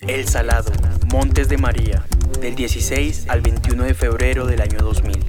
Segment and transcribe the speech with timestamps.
[0.00, 0.72] El Salado,
[1.10, 2.04] Montes de María,
[2.40, 5.24] del 16 al 21 de febrero del año 2000.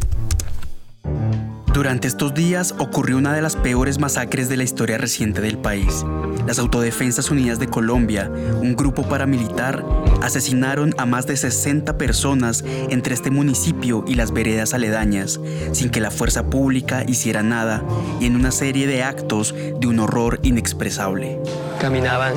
[1.78, 6.03] Durante estos días ocurrió una de las peores masacres de la historia reciente del país.
[6.47, 9.86] Las Autodefensas Unidas de Colombia, un grupo paramilitar,
[10.23, 15.39] asesinaron a más de 60 personas entre este municipio y las veredas aledañas,
[15.72, 17.83] sin que la fuerza pública hiciera nada
[18.20, 21.39] y en una serie de actos de un horror inexpresable.
[21.80, 22.33] Caminaban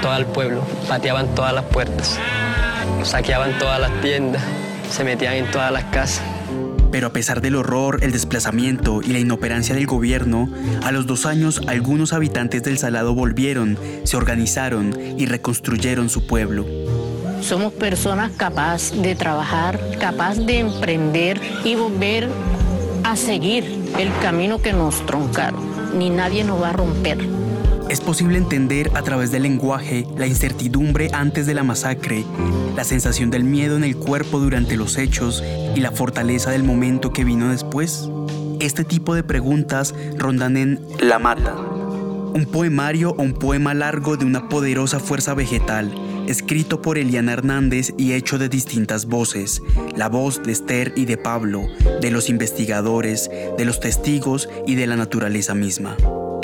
[0.00, 2.18] todo el pueblo, pateaban todas las puertas,
[3.02, 4.42] saqueaban todas las tiendas,
[4.90, 6.24] se metían en todas las casas.
[6.90, 10.48] Pero a pesar del horror, el desplazamiento y la inoperancia del gobierno,
[10.82, 16.66] a los dos años algunos habitantes del Salado volvieron, se organizaron y reconstruyeron su pueblo.
[17.42, 22.28] Somos personas capaces de trabajar, capaces de emprender y volver
[23.04, 23.64] a seguir
[23.98, 25.60] el camino que nos troncaron.
[25.98, 27.18] Ni nadie nos va a romper.
[27.88, 32.22] Es posible entender a través del lenguaje la incertidumbre antes de la masacre,
[32.76, 35.42] la sensación del miedo en el cuerpo durante los hechos
[35.74, 38.10] y la fortaleza del momento que vino después.
[38.60, 44.26] Este tipo de preguntas rondan en La Mata, un poemario o un poema largo de
[44.26, 45.94] una poderosa fuerza vegetal,
[46.26, 49.62] escrito por Eliana Hernández y hecho de distintas voces,
[49.96, 51.66] la voz de Esther y de Pablo,
[52.02, 55.96] de los investigadores, de los testigos y de la naturaleza misma.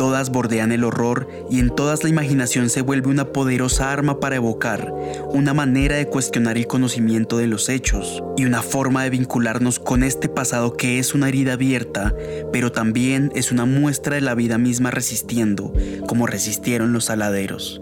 [0.05, 4.37] Todas bordean el horror y en todas la imaginación se vuelve una poderosa arma para
[4.37, 4.93] evocar,
[5.31, 10.03] una manera de cuestionar el conocimiento de los hechos y una forma de vincularnos con
[10.03, 12.13] este pasado que es una herida abierta,
[12.53, 15.73] pero también es una muestra de la vida misma resistiendo,
[16.07, 17.81] como resistieron los saladeros.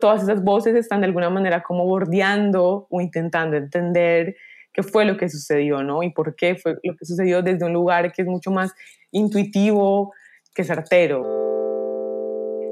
[0.00, 4.34] Todas esas voces están de alguna manera como bordeando o intentando entender
[4.76, 6.02] qué fue lo que sucedió, ¿no?
[6.02, 8.72] Y por qué fue lo que sucedió desde un lugar que es mucho más
[9.10, 10.12] intuitivo
[10.54, 11.45] que certero.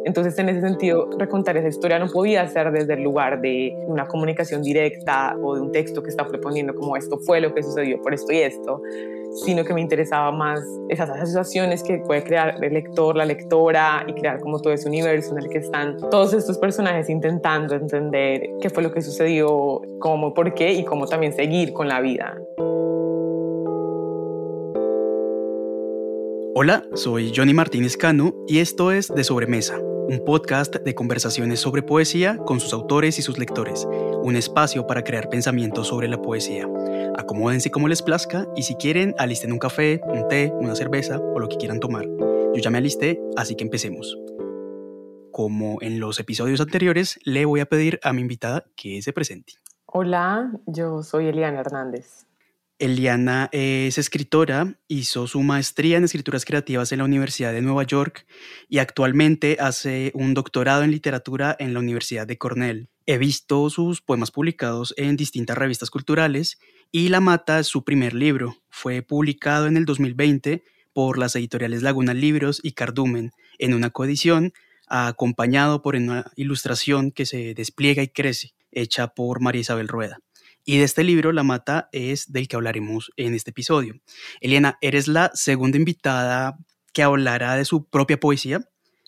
[0.04, 4.06] Entonces, en ese sentido, recontar esa historia no podía ser desde el lugar de una
[4.06, 8.00] comunicación directa o de un texto que está proponiendo como esto fue lo que sucedió
[8.02, 8.82] por esto y esto,
[9.46, 10.60] sino que me interesaba más
[10.90, 15.32] esas asociaciones que puede crear el lector, la lectora y crear como todo ese universo
[15.32, 20.34] en el que están todos estos personajes intentando entender qué fue lo que sucedió, cómo,
[20.34, 22.38] por qué y cómo también seguir con la vida.
[26.56, 31.82] Hola, soy Johnny Martínez Cano y esto es De Sobremesa un podcast de conversaciones sobre
[31.82, 33.86] poesía con sus autores y sus lectores,
[34.22, 36.68] un espacio para crear pensamientos sobre la poesía.
[37.16, 41.38] Acomódense como les plazca y si quieren, alisten un café, un té, una cerveza o
[41.38, 42.04] lo que quieran tomar.
[42.04, 44.18] Yo ya me alisté, así que empecemos.
[45.32, 49.54] Como en los episodios anteriores, le voy a pedir a mi invitada que se presente.
[49.86, 52.26] Hola, yo soy Eliana Hernández.
[52.78, 58.26] Eliana es escritora, hizo su maestría en escrituras creativas en la Universidad de Nueva York
[58.68, 62.88] y actualmente hace un doctorado en literatura en la Universidad de Cornell.
[63.06, 66.58] He visto sus poemas publicados en distintas revistas culturales
[66.90, 68.56] y La Mata es su primer libro.
[68.70, 74.52] Fue publicado en el 2020 por las editoriales Laguna Libros y Cardumen en una coedición
[74.88, 80.18] acompañado por una ilustración que se despliega y crece, hecha por María Isabel Rueda.
[80.66, 83.96] Y de este libro, La Mata, es del que hablaremos en este episodio.
[84.40, 86.56] Eliana, eres la segunda invitada
[86.94, 88.60] que hablará de su propia poesía.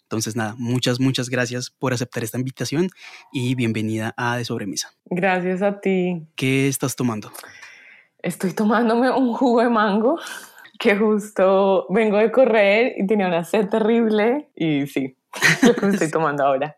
[0.03, 2.91] Entonces, nada, muchas, muchas gracias por aceptar esta invitación
[3.33, 4.93] y bienvenida a De Sobremesa.
[5.07, 6.27] Gracias a ti.
[6.37, 7.33] ¿Qué estás tomando?
[8.19, 10.19] Estoy tomándome un jugo de mango
[10.79, 15.17] que justo vengo de correr y tenía una sed terrible y sí,
[15.63, 16.77] lo que estoy tomando ahora.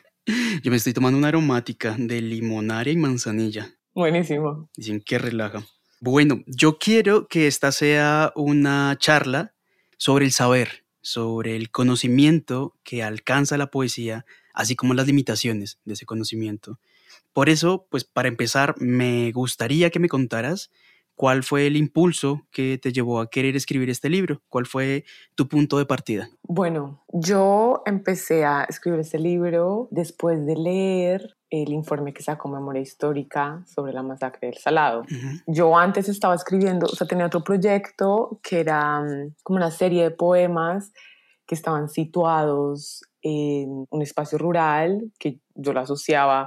[0.62, 3.77] Yo me estoy tomando una aromática de limonaria y manzanilla.
[3.98, 4.70] Buenísimo.
[4.76, 5.66] Dicen que relaja.
[5.98, 9.54] Bueno, yo quiero que esta sea una charla
[9.96, 14.24] sobre el saber, sobre el conocimiento que alcanza la poesía,
[14.54, 16.78] así como las limitaciones de ese conocimiento.
[17.32, 20.70] Por eso, pues para empezar, me gustaría que me contaras
[21.18, 24.40] ¿Cuál fue el impulso que te llevó a querer escribir este libro?
[24.48, 25.04] ¿Cuál fue
[25.34, 26.30] tu punto de partida?
[26.44, 32.82] Bueno, yo empecé a escribir este libro después de leer el informe que sacó Memoria
[32.82, 35.02] Histórica sobre la masacre del Salado.
[35.48, 40.04] Yo antes estaba escribiendo, o sea, tenía otro proyecto que era mm, como una serie
[40.04, 40.92] de poemas
[41.48, 46.46] que estaban situados en un espacio rural que yo lo asociaba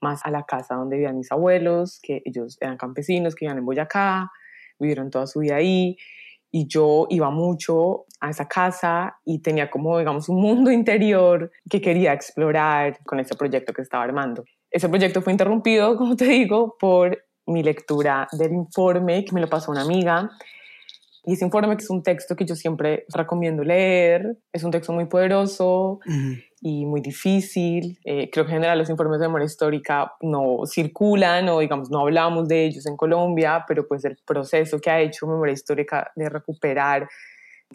[0.00, 3.66] más a la casa donde vivían mis abuelos, que ellos eran campesinos, que vivían en
[3.66, 4.30] Boyacá,
[4.78, 5.96] vivieron toda su vida ahí.
[6.50, 11.80] Y yo iba mucho a esa casa y tenía como, digamos, un mundo interior que
[11.80, 14.44] quería explorar con ese proyecto que estaba armando.
[14.70, 19.48] Ese proyecto fue interrumpido, como te digo, por mi lectura del informe que me lo
[19.48, 20.30] pasó una amiga.
[21.26, 24.92] Y ese informe, que es un texto que yo siempre recomiendo leer, es un texto
[24.92, 25.98] muy poderoso
[26.60, 27.98] y muy difícil.
[28.04, 31.98] Eh, creo que en general los informes de memoria histórica no circulan o digamos no
[31.98, 36.28] hablamos de ellos en Colombia, pero pues el proceso que ha hecho memoria histórica de
[36.28, 37.08] recuperar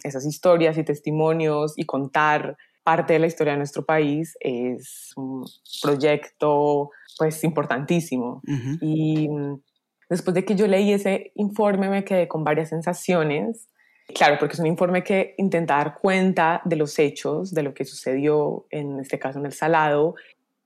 [0.01, 5.45] esas historias y testimonios y contar parte de la historia de nuestro país es un
[5.81, 8.41] proyecto pues importantísimo.
[8.79, 9.61] Y mm,
[10.11, 13.69] después de que yo leí ese informe me quedé con varias sensaciones.
[14.13, 17.85] Claro, porque es un informe que intenta dar cuenta de los hechos, de lo que
[17.85, 20.15] sucedió, en este caso en el Salado,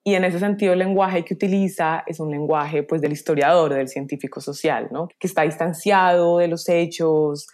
[0.04, 3.88] y en ese sentido el lenguaje que utiliza es un lenguaje pues del historiador, del
[3.88, 5.10] científico social, ¿no?
[5.20, 7.48] que está distanciado de los hechos,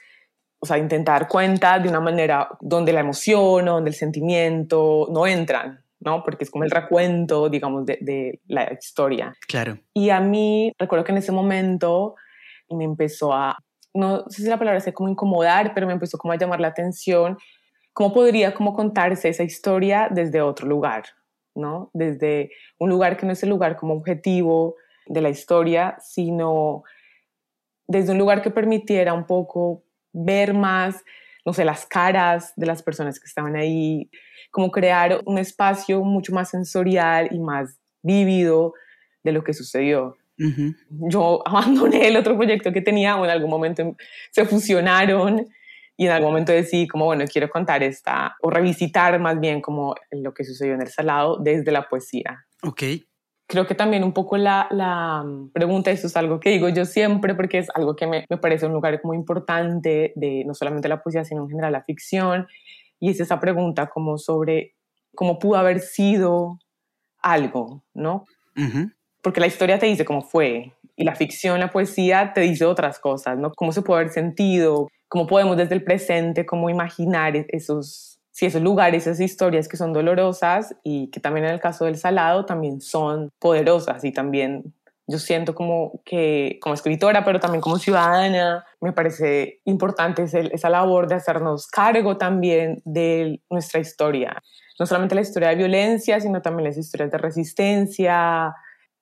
[0.59, 5.09] o sea, intenta dar cuenta de una manera donde la emoción o donde el sentimiento
[5.11, 6.23] no entran, ¿no?
[6.23, 9.33] Porque es como el recuento, digamos, de, de la historia.
[9.47, 9.79] Claro.
[9.93, 12.15] Y a mí, recuerdo que en ese momento
[12.69, 13.57] me empezó a
[13.93, 16.69] no sé si la palabra sea como incomodar, pero me empezó como a llamar la
[16.69, 17.37] atención
[17.93, 21.03] cómo podría como contarse esa historia desde otro lugar,
[21.55, 21.89] ¿no?
[21.93, 24.75] Desde un lugar que no es el lugar como objetivo
[25.07, 26.83] de la historia, sino
[27.87, 29.83] desde un lugar que permitiera un poco
[30.13, 31.03] ver más,
[31.45, 34.09] no sé, las caras de las personas que estaban ahí,
[34.51, 38.73] como crear un espacio mucho más sensorial y más vívido
[39.23, 40.17] de lo que sucedió.
[40.89, 43.95] Yo abandoné el otro proyecto que tenía o en algún momento
[44.31, 45.47] se fusionaron
[45.97, 49.95] y en algún momento decidí como, bueno, quiero contar esta o revisitar más bien como
[50.09, 52.45] lo que sucedió en el Salado desde la poesía.
[52.63, 52.83] Ok.
[53.51, 57.35] Creo que también un poco la, la pregunta, esto es algo que digo yo siempre
[57.35, 61.03] porque es algo que me, me parece un lugar muy importante de no solamente la
[61.03, 62.47] poesía, sino en general la ficción,
[62.97, 64.75] y es esa pregunta como sobre
[65.15, 66.59] cómo pudo haber sido
[67.21, 68.23] algo, ¿no?
[69.21, 72.99] porque la historia te dice cómo fue y la ficción, la poesía te dice otras
[72.99, 73.51] cosas, ¿no?
[73.51, 78.63] Cómo se puede haber sentido, cómo podemos desde el presente, cómo imaginar esos, sí, esos
[78.63, 82.81] lugares, esas historias que son dolorosas y que también en el caso del salado también
[82.81, 84.73] son poderosas y también
[85.05, 91.07] yo siento como que como escritora, pero también como ciudadana, me parece importante esa labor
[91.07, 94.41] de hacernos cargo también de nuestra historia.
[94.79, 98.55] No solamente la historia de violencia, sino también las historias de resistencia,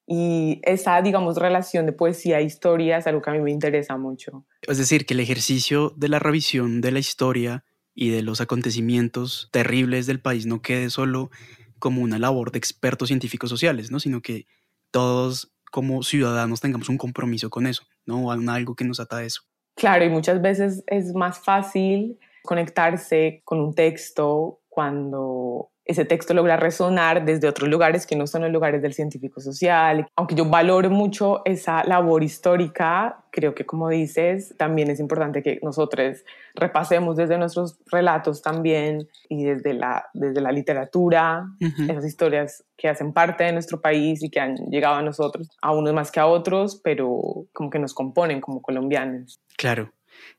[0.06, 3.96] y esa, digamos, relación de poesía e historia es algo que a mí me interesa
[3.96, 4.44] mucho.
[4.64, 7.64] Es decir, que el ejercicio de la revisión de la historia
[8.02, 11.32] y de los acontecimientos terribles del país no quede solo
[11.80, 14.00] como una labor de expertos científicos sociales, ¿no?
[14.00, 14.46] sino que
[14.90, 18.32] todos como ciudadanos tengamos un compromiso con eso, ¿no?
[18.32, 19.42] algo que nos ata a eso.
[19.76, 26.56] Claro, y muchas veces es más fácil conectarse con un texto cuando ese texto logra
[26.56, 30.08] resonar desde otros lugares que no son los lugares del científico social.
[30.16, 35.60] Aunque yo valoro mucho esa labor histórica, creo que como dices, también es importante que
[35.64, 36.24] nosotros
[36.56, 43.12] repasemos desde nuestros relatos también y desde la, desde la literatura, esas historias que hacen
[43.12, 46.26] parte de nuestro país y que han llegado a nosotros, a unos más que a
[46.26, 47.20] otros, pero
[47.52, 49.42] como que nos componen como colombianos.
[49.58, 49.92] Claro.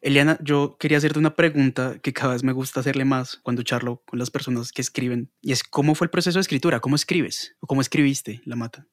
[0.03, 4.03] Eliana, yo quería hacerte una pregunta que cada vez me gusta hacerle más cuando charlo
[4.07, 7.55] con las personas que escriben, y es cómo fue el proceso de escritura, cómo escribes
[7.61, 8.87] o cómo escribiste La Mata.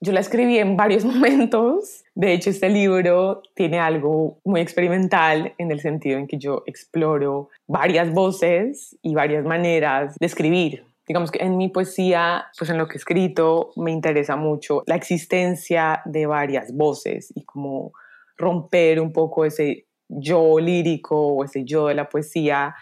[0.00, 2.04] Yo la escribí en varios momentos.
[2.14, 7.50] De hecho, este libro tiene algo muy experimental en el sentido en que yo exploro
[7.68, 10.84] varias voces y varias maneras de escribir.
[11.06, 14.96] Digamos que en mi poesía, pues en lo que he escrito, me interesa mucho la
[14.96, 17.92] existencia de varias voces y como
[18.36, 22.74] romper un poco ese yo lírico o ese yo de la poesía,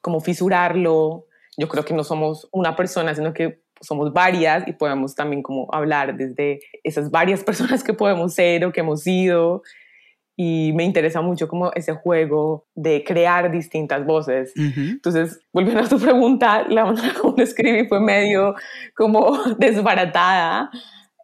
[0.00, 1.26] como fisurarlo.
[1.58, 5.68] Yo creo que no somos una persona, sino que somos varias y podemos también como
[5.72, 9.62] hablar desde esas varias personas que podemos ser o que hemos sido
[10.36, 14.52] y me interesa mucho como ese juego de crear distintas voces.
[14.54, 18.54] Entonces, volviendo a tu pregunta, la manera como lo escribí fue medio
[18.94, 20.70] como desbaratada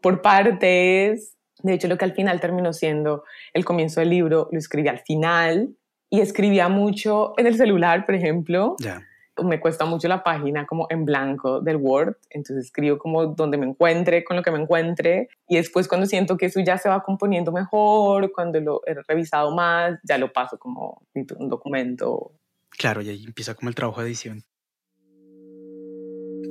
[0.00, 1.31] por partes.
[1.62, 5.00] De hecho, lo que al final terminó siendo el comienzo del libro, lo escribí al
[5.00, 5.76] final
[6.11, 8.76] y escribía mucho en el celular, por ejemplo.
[8.78, 9.02] Ya
[9.42, 13.66] me cuesta mucho la página como en blanco del Word, entonces escribo como donde me
[13.66, 17.02] encuentre, con lo que me encuentre, y después cuando siento que eso ya se va
[17.02, 22.33] componiendo mejor, cuando lo he revisado más, ya lo paso como un documento.
[22.71, 24.45] Claro, y ahí empieza como el trabajo de edición.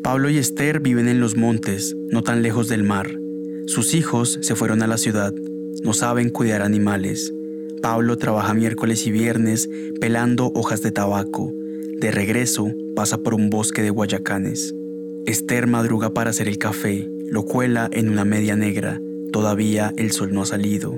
[0.04, 3.08] Pablo y Esther viven en los montes, no tan lejos del mar.
[3.68, 5.34] Sus hijos se fueron a la ciudad,
[5.84, 7.34] no saben cuidar animales.
[7.82, 11.54] Pablo trabaja miércoles y viernes pelando hojas de tabaco
[12.02, 14.74] de regreso, pasa por un bosque de guayacanes.
[15.28, 19.00] Esther madruga para hacer el café, lo cuela en una media negra.
[19.32, 20.96] Todavía el sol no ha salido.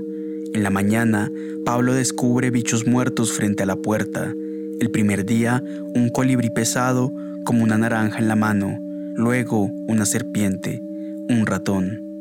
[0.53, 1.29] En la mañana,
[1.65, 4.33] Pablo descubre bichos muertos frente a la puerta.
[4.79, 5.61] El primer día,
[5.93, 7.11] un colibrí pesado
[7.43, 8.79] como una naranja en la mano.
[9.17, 10.81] Luego, una serpiente,
[11.27, 12.12] un ratón.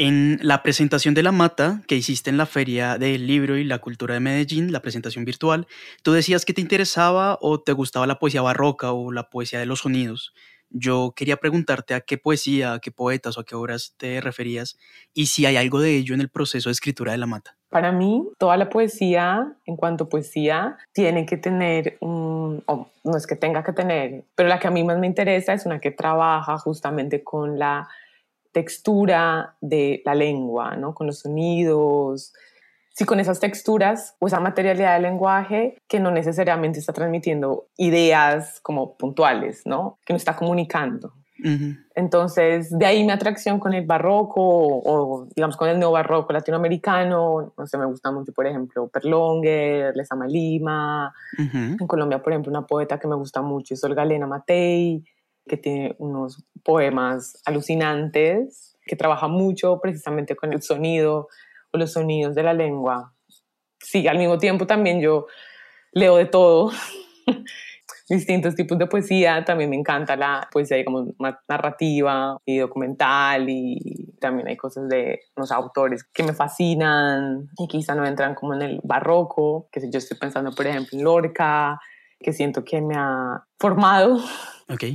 [0.00, 3.80] En la presentación de la mata que hiciste en la Feria del Libro y la
[3.80, 5.66] Cultura de Medellín, la presentación virtual,
[6.04, 9.66] tú decías que te interesaba o te gustaba la poesía barroca o la poesía de
[9.66, 10.32] los sonidos.
[10.70, 14.78] Yo quería preguntarte a qué poesía, a qué poetas o a qué obras te referías
[15.14, 17.56] y si hay algo de ello en el proceso de escritura de la mata.
[17.68, 22.62] Para mí, toda la poesía, en cuanto a poesía, tiene que tener un,
[23.02, 25.66] no es que tenga que tener, pero la que a mí más me interesa es
[25.66, 27.88] una que trabaja justamente con la
[28.52, 30.94] textura de la lengua, ¿no?
[30.94, 32.32] Con los sonidos,
[32.90, 38.60] sí, con esas texturas o esa materialidad del lenguaje que no necesariamente está transmitiendo ideas
[38.60, 39.98] como puntuales, ¿no?
[40.04, 41.12] Que no está comunicando.
[41.94, 47.52] Entonces, de ahí mi atracción con el barroco o, digamos, con el neobarroco latinoamericano.
[47.56, 51.14] No sé, me gusta mucho, por ejemplo, Perlonger, Lezama Lima.
[51.38, 55.04] En Colombia, por ejemplo, una poeta que me gusta mucho es Olga Lena Matei
[55.48, 61.28] que tiene unos poemas alucinantes, que trabaja mucho precisamente con el sonido
[61.72, 63.14] o los sonidos de la lengua.
[63.80, 65.26] Sí, al mismo tiempo también yo
[65.92, 66.70] leo de todo,
[68.08, 71.08] distintos tipos de poesía, también me encanta la poesía, digamos,
[71.48, 77.94] narrativa y documental y también hay cosas de unos autores que me fascinan y quizá
[77.94, 81.78] no entran como en el barroco, que yo estoy pensando, por ejemplo, en Lorca,
[82.20, 84.18] que siento que me ha formado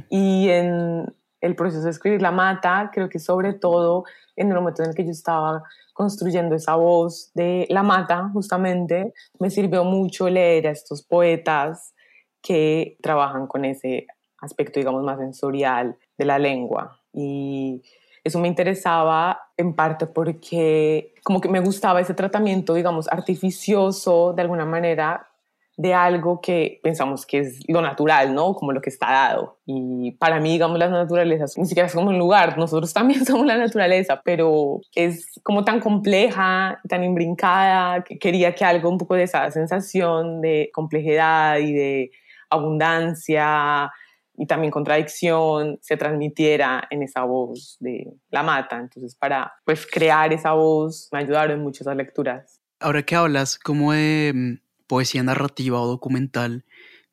[0.10, 4.84] y en el proceso de escribir La Mata, creo que sobre todo en el momento
[4.84, 5.64] en el que yo estaba
[5.94, 11.94] construyendo esa voz de La Mata, justamente, me sirvió mucho leer a estos poetas
[12.42, 14.08] que trabajan con ese
[14.40, 17.00] aspecto, digamos, más sensorial de la lengua.
[17.14, 17.82] Y
[18.24, 24.42] eso me interesaba en parte porque como que me gustaba ese tratamiento, digamos, artificioso de
[24.42, 25.28] alguna manera
[25.76, 28.54] de algo que pensamos que es lo natural, ¿no?
[28.54, 29.60] Como lo que está dado.
[29.66, 33.46] Y para mí, digamos, la naturaleza ni siquiera es como un lugar, nosotros también somos
[33.46, 39.16] la naturaleza, pero es como tan compleja, tan imbrincada, que quería que algo un poco
[39.16, 42.12] de esa sensación de complejidad y de
[42.50, 43.92] abundancia
[44.36, 48.78] y también contradicción se transmitiera en esa voz de la mata.
[48.80, 52.60] Entonces, para pues crear esa voz me ayudaron mucho esas lecturas.
[52.80, 54.63] Ahora que hablas como de mm,
[54.94, 56.66] poesía narrativa o documental,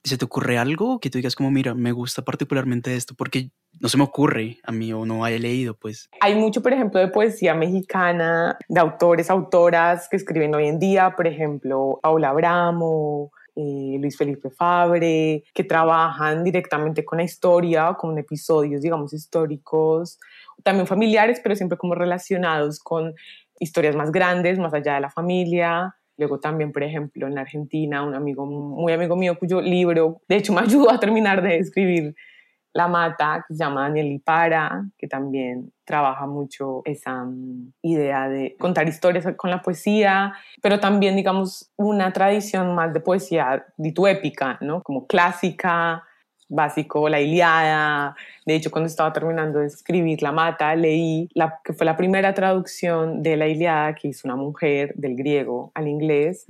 [0.04, 3.14] ¿se te ocurre algo que tú digas como, mira, me gusta particularmente esto?
[3.14, 6.10] Porque no se me ocurre a mí o no haya leído, pues.
[6.20, 11.14] Hay mucho, por ejemplo, de poesía mexicana, de autores, autoras que escriben hoy en día,
[11.16, 18.18] por ejemplo, Paula Abramo, eh, Luis Felipe Fabre, que trabajan directamente con la historia, con
[18.18, 20.18] episodios, digamos, históricos,
[20.62, 23.14] también familiares, pero siempre como relacionados con
[23.58, 25.96] historias más grandes, más allá de la familia.
[26.20, 30.52] Luego también, por ejemplo, en Argentina, un amigo, muy amigo mío, cuyo libro, de hecho,
[30.52, 32.14] me ayudó a terminar de escribir
[32.74, 38.54] La Mata, que se llama Daniel Ipara, que también trabaja mucho esa mm, idea de
[38.60, 44.58] contar historias con la poesía, pero también, digamos, una tradición más de poesía dito épica,
[44.60, 44.82] ¿no?
[44.82, 46.04] Como clásica,
[46.50, 48.14] básico, la Iliada.
[48.44, 52.34] De hecho, cuando estaba terminando de escribir La Mata, leí la, que fue la primera
[52.34, 56.44] traducción de la Iliada que hizo una mujer del griego al inglés,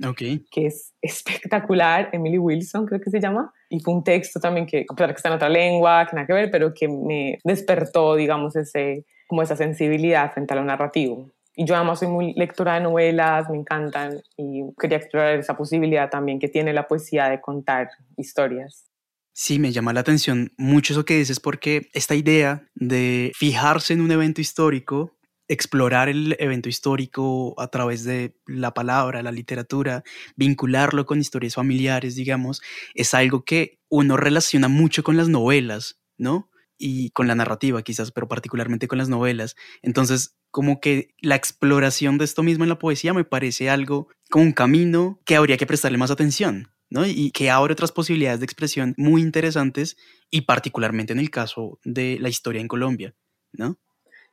[0.51, 3.53] que es espectacular, Emily Wilson creo que se llama.
[3.69, 6.15] Y fue un texto también que, a pesar de que está en otra lengua, que
[6.15, 10.65] nada que ver, pero que me despertó, digamos, ese, como esa sensibilidad frente a lo
[10.65, 11.29] narrativo.
[11.55, 16.09] Y yo además soy muy lectora de novelas, me encantan y quería explorar esa posibilidad
[16.09, 18.90] también que tiene la poesía de contar historias.
[19.33, 24.01] Sí, me llama la atención mucho eso que dices porque esta idea de fijarse en
[24.01, 25.17] un evento histórico
[25.51, 30.01] explorar el evento histórico a través de la palabra, la literatura,
[30.37, 32.61] vincularlo con historias familiares, digamos,
[32.93, 36.49] es algo que uno relaciona mucho con las novelas, ¿no?
[36.77, 39.57] Y con la narrativa quizás, pero particularmente con las novelas.
[39.81, 44.45] Entonces, como que la exploración de esto mismo en la poesía me parece algo como
[44.45, 47.05] un camino que habría que prestarle más atención, ¿no?
[47.05, 49.97] Y que abre otras posibilidades de expresión muy interesantes
[50.29, 53.15] y particularmente en el caso de la historia en Colombia,
[53.53, 53.77] ¿no?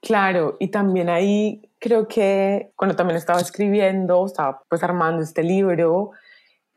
[0.02, 6.10] Claro, y también ahí creo que cuando también estaba escribiendo, estaba pues armando este libro,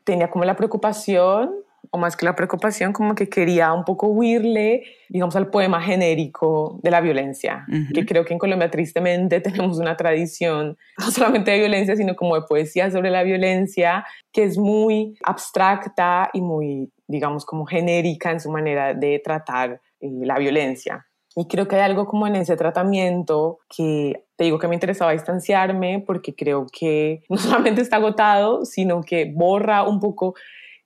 [0.04, 1.52] tenía como la preocupación,
[1.94, 6.80] o más que la preocupación, como que quería un poco huirle, digamos, al poema genérico
[6.82, 11.58] de la violencia, que creo que en Colombia tristemente tenemos una tradición, no solamente de
[11.58, 17.44] violencia, sino como de poesía sobre la violencia, que es muy abstracta y muy, digamos,
[17.44, 21.06] como genérica en su manera de tratar eh, la violencia.
[21.36, 25.12] Y creo que hay algo como en ese tratamiento que te digo que me interesaba
[25.12, 30.34] distanciarme porque creo que no solamente está agotado, sino que borra un poco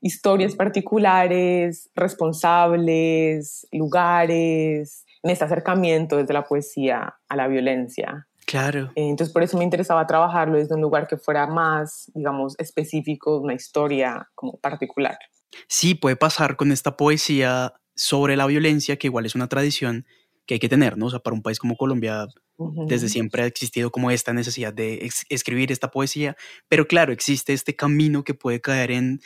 [0.07, 8.29] historias particulares, responsables, lugares, en este acercamiento desde la poesía a la violencia.
[8.47, 8.93] Claro.
[8.95, 13.55] Entonces por eso me interesaba trabajarlo desde un lugar que fuera más, digamos, específico, una
[13.55, 15.19] historia como particular.
[15.69, 20.07] Sí, puede pasar con esta poesía sobre la violencia, que igual es una tradición
[20.47, 21.07] que hay que tener, ¿no?
[21.07, 22.27] O sea, para un país como Colombia,
[22.87, 26.37] desde siempre ha existido como esta necesidad de escribir esta poesía,
[26.69, 29.21] pero claro, existe este camino que puede caer en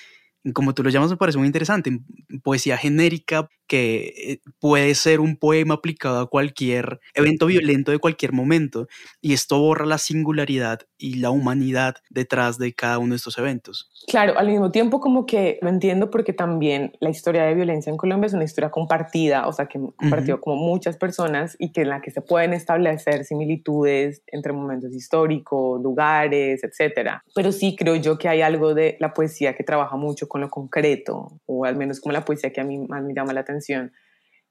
[0.55, 2.01] como tú lo llamas, me parece muy interesante,
[2.43, 8.33] poesía genérica que eh, puede ser un poema aplicado a cualquier evento violento de cualquier
[8.33, 8.89] momento,
[9.21, 13.89] y esto borra la singularidad y la humanidad detrás de cada uno de estos eventos.
[14.09, 17.97] Claro, al mismo tiempo como que lo entiendo porque también la historia de violencia en
[17.97, 21.91] Colombia es una historia compartida, o sea, que compartió como muchas personas y que en
[21.91, 27.23] la que se pueden establecer similitudes entre momentos históricos, lugares, etcétera.
[27.37, 30.51] Pero sí creo yo que hay algo de la poesía que trabaja mucho con lo
[30.51, 33.60] concreto, o al menos como la poesía que a mí más me llama la atención,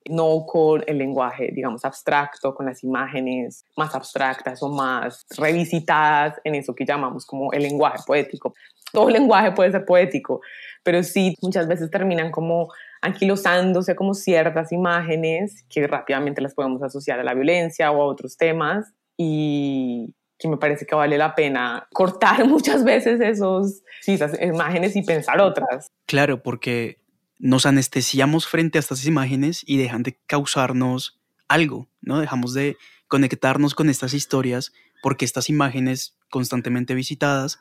[0.10, 6.56] no con el lenguaje, digamos, abstracto, con las imágenes más abstractas o más revisitadas en
[6.56, 8.54] eso que llamamos como el lenguaje poético.
[8.92, 10.42] Todo lenguaje puede ser poético,
[10.84, 12.70] pero sí muchas veces terminan como
[13.02, 18.36] anquilosándose como ciertas imágenes que rápidamente las podemos asociar a la violencia o a otros
[18.36, 24.42] temas y, que me parece que vale la pena cortar muchas veces esos, sí, esas
[24.42, 25.92] imágenes y pensar otras.
[26.08, 26.98] Claro, porque
[27.40, 32.20] nos anestesiamos frente a estas imágenes y dejan de causarnos algo, ¿no?
[32.20, 34.72] Dejamos de conectarnos con estas historias
[35.02, 37.60] porque estas imágenes constantemente visitadas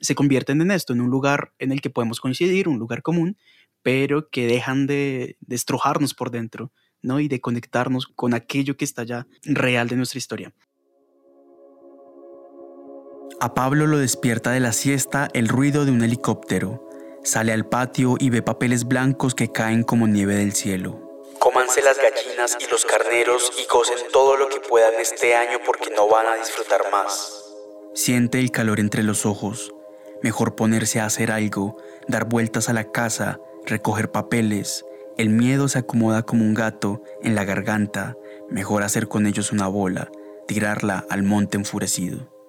[0.00, 3.36] se convierten en esto, en un lugar en el que podemos coincidir, un lugar común,
[3.82, 7.20] pero que dejan de destrojarnos por dentro, ¿no?
[7.20, 10.52] Y de conectarnos con aquello que está ya real de nuestra historia.
[13.40, 16.89] A Pablo lo despierta de la siesta el ruido de un helicóptero.
[17.22, 20.98] Sale al patio y ve papeles blancos que caen como nieve del cielo.
[21.38, 25.90] Cómanse las gallinas y los carneros y gocen todo lo que puedan este año porque
[25.94, 27.44] no van a disfrutar más.
[27.94, 29.74] Siente el calor entre los ojos.
[30.22, 31.76] Mejor ponerse a hacer algo,
[32.08, 34.86] dar vueltas a la casa, recoger papeles.
[35.18, 38.16] El miedo se acomoda como un gato en la garganta.
[38.48, 40.10] Mejor hacer con ellos una bola,
[40.46, 42.39] tirarla al monte enfurecido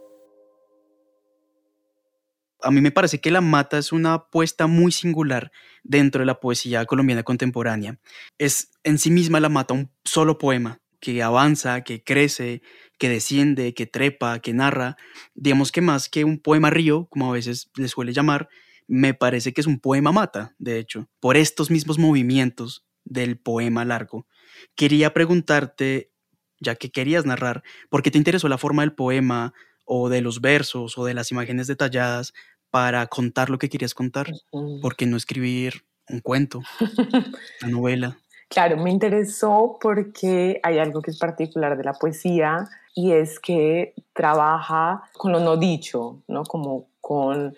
[2.64, 5.52] a mí me parece que La Mata es una apuesta muy singular
[5.84, 8.00] dentro de la poesía colombiana contemporánea.
[8.38, 12.62] Es en sí misma La Mata un solo poema que avanza, que crece,
[12.98, 14.96] que desciende, que trepa, que narra.
[15.34, 18.48] Digamos que más que un poema río, como a veces le suele llamar,
[18.88, 23.84] me parece que es un poema mata, de hecho, por estos mismos movimientos del poema
[23.84, 24.28] largo.
[24.76, 26.12] Quería preguntarte,
[26.60, 29.54] ya que querías narrar, ¿por qué te interesó la forma del poema
[29.86, 32.34] o de los versos o de las imágenes detalladas
[32.72, 34.32] para contar lo que querías contar?
[34.82, 36.62] ¿Por qué no escribir un cuento,
[37.62, 38.18] una novela?
[38.48, 43.94] Claro, me interesó porque hay algo que es particular de la poesía y es que
[44.14, 46.44] trabaja con lo no dicho, ¿no?
[46.44, 47.56] Como con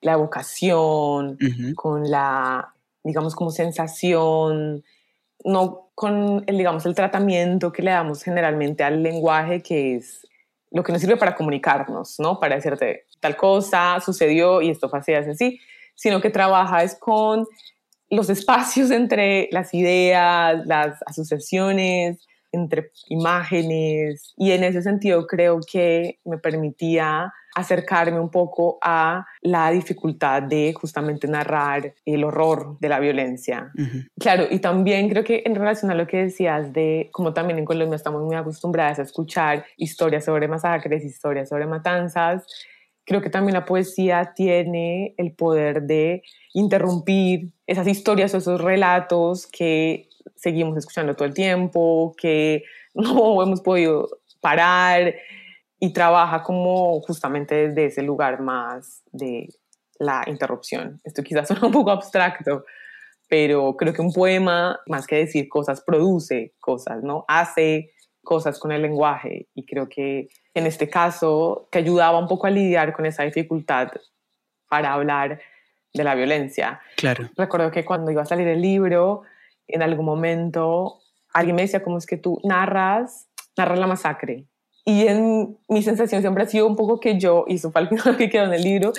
[0.00, 1.36] la evocación,
[1.74, 4.84] con la, digamos, como sensación,
[5.44, 10.24] no con el, digamos, el tratamiento que le damos generalmente al lenguaje, que es
[10.70, 12.38] lo que nos sirve para comunicarnos, ¿no?
[12.38, 15.60] Para decirte tal cosa sucedió y esto fue así, así,
[15.94, 17.46] sino que trabaja es con
[18.10, 22.18] los espacios entre las ideas, las asociaciones,
[22.52, 29.70] entre imágenes y en ese sentido creo que me permitía acercarme un poco a la
[29.70, 33.72] dificultad de justamente narrar el horror de la violencia.
[34.18, 37.64] Claro, y también creo que en relación a lo que decías de como también en
[37.64, 42.46] Colombia estamos muy acostumbradas a escuchar historias sobre masacres, historias sobre matanzas,
[43.08, 49.46] creo que también la poesía tiene el poder de interrumpir esas historias o esos relatos
[49.46, 54.08] que seguimos escuchando todo el tiempo, que no hemos podido
[54.42, 55.14] parar
[55.80, 59.48] y trabaja como justamente desde ese lugar más de
[59.98, 61.00] la interrupción.
[61.02, 62.66] Esto quizás suena un poco abstracto,
[63.26, 67.24] pero creo que un poema, más que decir cosas, produce cosas, ¿no?
[67.26, 67.90] Hace
[68.22, 72.50] cosas con el lenguaje y creo que en este caso te ayudaba un poco a
[72.50, 73.92] lidiar con esa dificultad
[74.68, 75.40] para hablar
[75.94, 76.80] de la violencia.
[76.96, 77.28] Claro.
[77.36, 79.22] Recuerdo que cuando iba a salir el libro,
[79.66, 81.00] en algún momento
[81.32, 84.44] alguien me decía, ¿cómo es que tú narras, narras la masacre?
[84.84, 87.88] Y en mi sensación siempre ha sido un poco que yo, y eso fue al
[87.88, 88.92] final que quedó en el libro,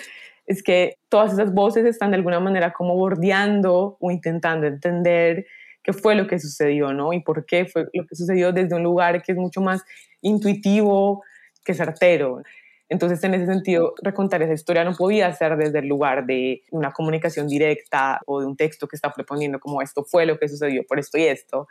[0.45, 5.45] es que todas esas voces están de alguna manera como bordeando o intentando entender
[5.83, 7.13] qué fue lo que sucedió, ¿no?
[7.13, 9.83] Y por qué fue lo que sucedió desde un lugar que es mucho más
[10.21, 11.23] intuitivo
[11.63, 12.41] que certero.
[12.89, 16.91] Entonces, en ese sentido, recontar esa historia no podía ser desde el lugar de una
[16.91, 20.83] comunicación directa o de un texto que está proponiendo como esto fue lo que sucedió
[20.87, 21.67] por esto y esto,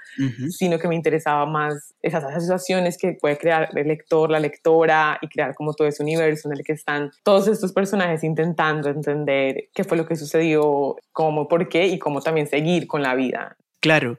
[0.50, 5.28] sino que me interesaba más esas asociaciones que puede crear el lector, la lectora y
[5.28, 9.82] crear como todo ese universo en el que están todos estos personajes intentando entender qué
[9.82, 13.56] fue lo que sucedió, cómo, por qué y cómo también seguir con la vida.
[13.80, 14.18] Claro,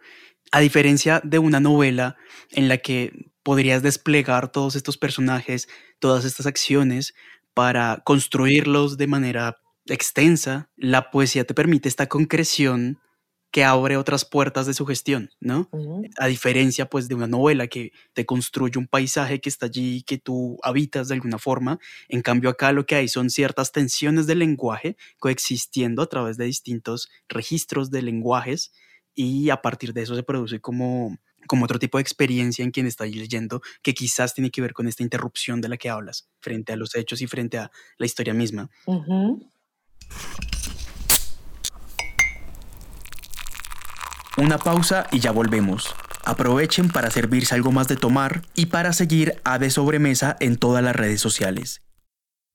[0.51, 2.17] a diferencia de una novela
[2.51, 7.15] en la que podrías desplegar todos estos personajes, todas estas acciones
[7.55, 9.57] para construirlos de manera
[9.87, 12.99] extensa, la poesía te permite esta concreción
[13.49, 15.67] que abre otras puertas de sugestión, ¿no?
[16.19, 20.19] A diferencia pues de una novela que te construye un paisaje que está allí, que
[20.19, 24.37] tú habitas de alguna forma, en cambio acá lo que hay son ciertas tensiones del
[24.37, 28.73] lenguaje coexistiendo a través de distintos registros de lenguajes
[29.15, 31.17] y a partir de eso se produce como
[31.49, 34.87] como otro tipo de experiencia en quien está leyendo que quizás tiene que ver con
[34.87, 38.35] esta interrupción de la que hablas frente a los hechos y frente a la historia
[38.35, 38.69] misma.
[44.37, 45.93] Una pausa y ya volvemos.
[46.23, 50.83] Aprovechen para servirse algo más de tomar y para seguir a De Sobremesa en todas
[50.83, 51.81] las redes sociales.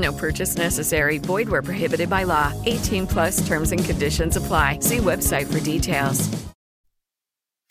[0.00, 1.18] No purchase necessary.
[1.18, 2.52] Void where prohibited by law.
[2.66, 4.78] 18 plus terms and conditions apply.
[4.80, 6.28] See website for details.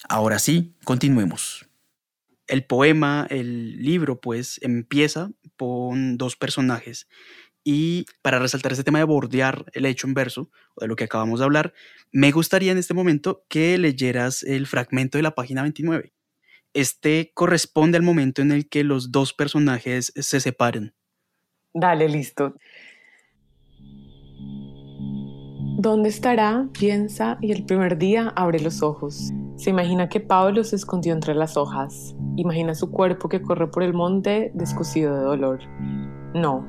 [0.07, 1.65] Ahora sí, continuemos.
[2.47, 7.07] El poema, el libro, pues empieza con dos personajes.
[7.63, 11.03] Y para resaltar este tema de bordear el hecho en verso, o de lo que
[11.03, 11.73] acabamos de hablar,
[12.11, 16.13] me gustaría en este momento que leyeras el fragmento de la página 29.
[16.73, 20.95] Este corresponde al momento en el que los dos personajes se separan.
[21.73, 22.55] Dale, listo.
[25.77, 26.67] ¿Dónde estará?
[26.77, 29.31] Piensa y el primer día abre los ojos.
[29.55, 32.15] Se imagina que Pablo se escondió entre las hojas.
[32.35, 35.59] Imagina su cuerpo que corre por el monte descosido de dolor.
[36.33, 36.67] No.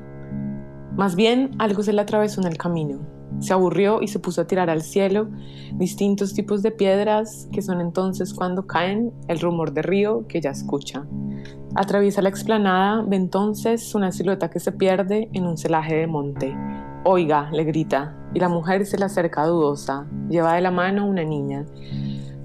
[0.95, 2.99] Más bien algo se le atravesó en el camino.
[3.39, 5.29] Se aburrió y se puso a tirar al cielo
[5.73, 10.51] distintos tipos de piedras que son entonces cuando caen el rumor de río que ya
[10.51, 11.05] escucha.
[11.73, 16.55] Atraviesa la explanada, ve entonces una silueta que se pierde en un celaje de monte.
[17.03, 21.23] Oiga, le grita, y la mujer se le acerca dudosa, lleva de la mano una
[21.23, 21.65] niña.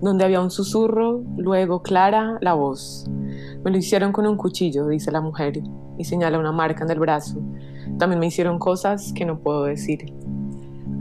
[0.01, 3.07] donde había un susurro, luego clara la voz.
[3.64, 5.62] Me lo hicieron con un cuchillo, dice la mujer,
[5.96, 7.40] y señala una marca en el brazo.
[7.99, 10.12] También me hicieron cosas que no puedo decir.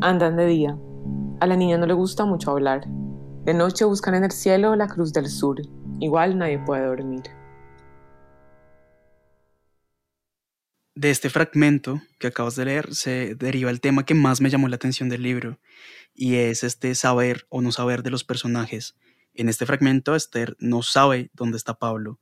[0.01, 0.77] Andan de día.
[1.39, 2.86] A la niña no le gusta mucho hablar.
[3.45, 5.62] De noche buscan en el cielo la cruz del sur.
[5.99, 7.23] Igual nadie puede dormir.
[10.95, 14.67] De este fragmento que acabas de leer se deriva el tema que más me llamó
[14.67, 15.60] la atención del libro,
[16.13, 18.95] y es este saber o no saber de los personajes.
[19.34, 22.19] En este fragmento, Esther no sabe dónde está Pablo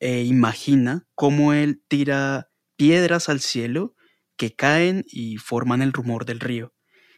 [0.00, 3.94] e imagina cómo él tira piedras al cielo
[4.36, 6.71] que caen y forman el rumor del río.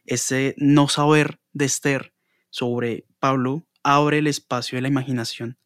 [0.05, 2.15] Ese no saber de Esther
[2.51, 5.59] sobre Pablo abre el espacio de la imaginación.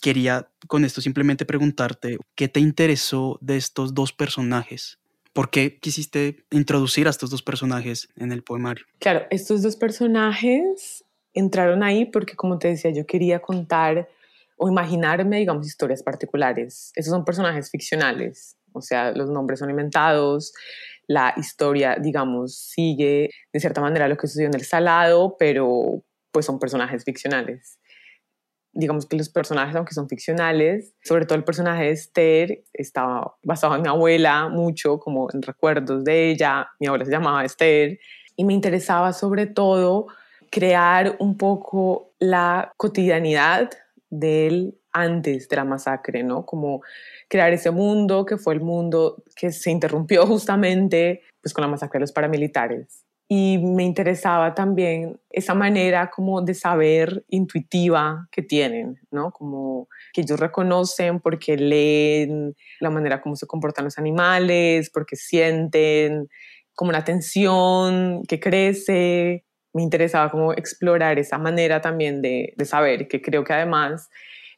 [0.00, 4.98] Quería con esto simplemente preguntarte, ¿qué te interesó de estos dos personajes?
[5.32, 8.84] ¿Por qué quisiste introducir a estos dos personajes en el poemario?
[9.00, 14.08] Claro, estos dos personajes entraron ahí porque, como te decía, yo quería contar
[14.56, 16.92] o imaginarme, digamos, historias particulares.
[16.94, 20.52] Esos son personajes ficcionales, o sea, los nombres son inventados,
[21.06, 26.46] la historia, digamos, sigue de cierta manera lo que sucedió en el salado, pero pues
[26.46, 27.78] son personajes ficcionales
[28.74, 33.76] digamos que los personajes, aunque son ficcionales, sobre todo el personaje de Esther, estaba basado
[33.76, 36.68] en mi abuela mucho, como en recuerdos de ella.
[36.80, 37.98] Mi abuela se llamaba Esther
[38.36, 40.06] y me interesaba sobre todo
[40.50, 43.70] crear un poco la cotidianidad
[44.10, 46.46] del antes de la masacre, ¿no?
[46.46, 46.80] Como
[47.28, 51.98] crear ese mundo que fue el mundo que se interrumpió justamente pues con la masacre
[51.98, 59.00] de los paramilitares y me interesaba también esa manera como de saber intuitiva que tienen,
[59.10, 59.30] ¿no?
[59.32, 66.28] Como que ellos reconocen porque leen la manera como se comportan los animales, porque sienten
[66.74, 69.44] como una tensión que crece.
[69.72, 74.10] Me interesaba como explorar esa manera también de, de saber, que creo que además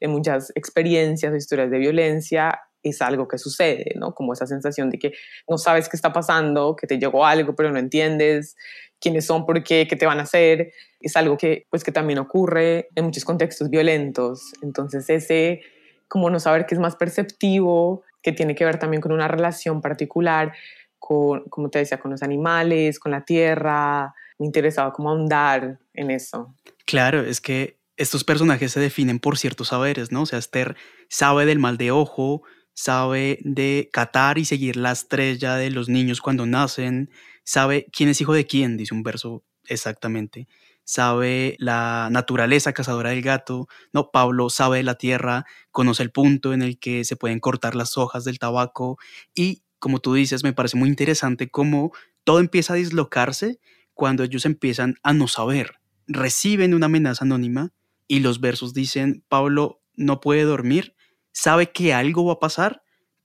[0.08, 4.14] muchas experiencias o historias de violencia es algo que sucede, ¿no?
[4.14, 5.12] Como esa sensación de que
[5.48, 8.56] no sabes qué está pasando, que te llegó algo, pero no entiendes
[9.00, 10.72] quiénes son, por qué, qué te van a hacer.
[11.00, 14.52] Es algo que, pues, que también ocurre en muchos contextos violentos.
[14.62, 15.60] Entonces, ese,
[16.08, 19.80] como no saber qué es más perceptivo, que tiene que ver también con una relación
[19.80, 20.52] particular,
[20.98, 24.14] con, como te decía, con los animales, con la tierra.
[24.38, 26.54] Me interesaba como ahondar en eso.
[26.86, 30.22] Claro, es que estos personajes se definen por ciertos saberes, ¿no?
[30.22, 30.76] O sea, Esther
[31.08, 32.42] sabe del mal de ojo,
[32.74, 37.10] sabe de catar y seguir la estrella de los niños cuando nacen,
[37.42, 40.46] sabe quién es hijo de quién, dice un verso exactamente,
[40.84, 46.52] sabe la naturaleza cazadora del gato, no, Pablo sabe de la tierra, conoce el punto
[46.52, 48.98] en el que se pueden cortar las hojas del tabaco
[49.34, 51.92] y, como tú dices, me parece muy interesante cómo
[52.24, 53.58] todo empieza a dislocarse
[53.94, 57.72] cuando ellos empiezan a no saber, reciben una amenaza anónima
[58.08, 60.96] y los versos dicen, Pablo no puede dormir
[61.36, 62.82] sabe que algo va a pasar,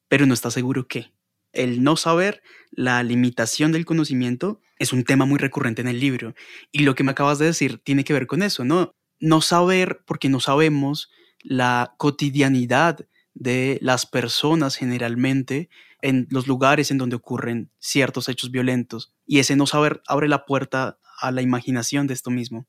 [0.10, 1.14] pero no está seguro qué.
[1.54, 6.36] El no saber, la limitación del conocimiento, es un tema muy recurrente en el libro.
[6.74, 8.94] Y lo que me acabas de decir tiene que ver con eso, ¿no?
[9.22, 11.10] No saber porque no sabemos
[11.42, 13.00] la cotidianidad
[13.34, 15.70] de las personas generalmente
[16.02, 19.14] en los lugares en donde ocurren ciertos hechos violentos.
[19.26, 22.68] Y ese no saber abre la puerta a la imaginación de esto mismo,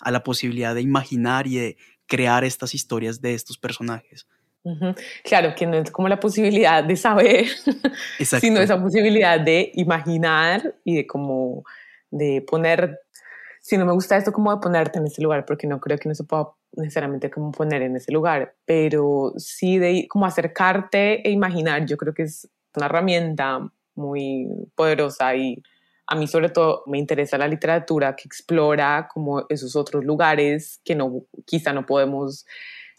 [0.00, 4.26] a la posibilidad de imaginar y de crear estas historias de estos personajes.
[5.24, 7.46] Claro, que no es como la posibilidad de saber,
[8.40, 11.64] sino esa posibilidad de imaginar y de como
[12.10, 13.00] de poner,
[13.60, 16.08] si no me gusta esto como de ponerte en ese lugar, porque no creo que
[16.08, 21.30] no se pueda necesariamente como poner en ese lugar, pero sí de como acercarte e
[21.30, 25.62] imaginar, yo creo que es una herramienta muy poderosa y
[26.08, 30.94] a mí sobre todo me interesa la literatura que explora como esos otros lugares que
[30.94, 32.46] no, quizá no podemos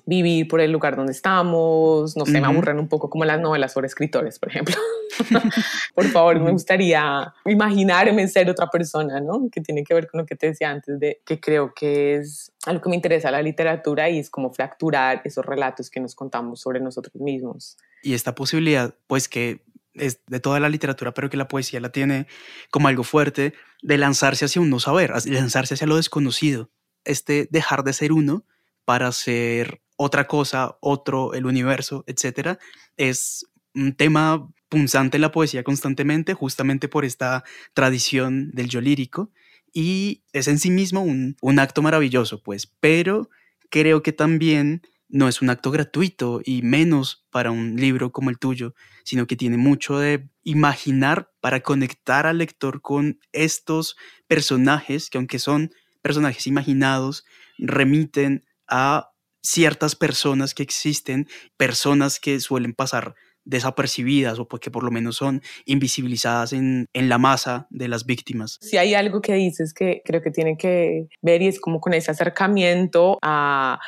[0.06, 3.74] vivir por el lugar donde estamos, no sé, me aburren un poco como las novelas
[3.74, 4.76] sobre escritores, por ejemplo.
[5.96, 9.50] por favor, me gustaría imaginarme ser otra persona, ¿no?
[9.52, 12.52] Que tiene que ver con lo que te decía antes, de que creo que es
[12.66, 16.62] algo que me interesa la literatura y es como fracturar esos relatos que nos contamos
[16.62, 17.78] sobre nosotros mismos.
[18.02, 19.62] Y esta posibilidad, pues que
[19.94, 22.28] de toda la literatura, pero que la poesía la tiene
[22.70, 26.70] como algo fuerte, de lanzarse hacia un no saber, lanzarse hacia lo desconocido,
[27.06, 28.46] este dejar de ser uno
[28.86, 32.60] para ser otra cosa, otro, el universo, etcétera,
[32.98, 39.32] es un tema punzante en la poesía constantemente, justamente por esta tradición del yo lírico,
[39.74, 43.30] y es en sí mismo un, un acto maravilloso, pues, pero
[43.70, 48.38] creo que también no es un acto gratuito y menos para un libro como el
[48.38, 55.18] tuyo, sino que tiene mucho de imaginar para conectar al lector con estos personajes que
[55.18, 57.26] aunque son personajes imaginados
[57.58, 64.92] remiten a ciertas personas que existen, personas que suelen pasar desapercibidas o porque por lo
[64.92, 68.60] menos son invisibilizadas en, en, la masa de las víctimas.
[68.62, 71.94] Si hay algo que dices que creo que tiene que ver y es como con
[71.94, 73.80] ese acercamiento a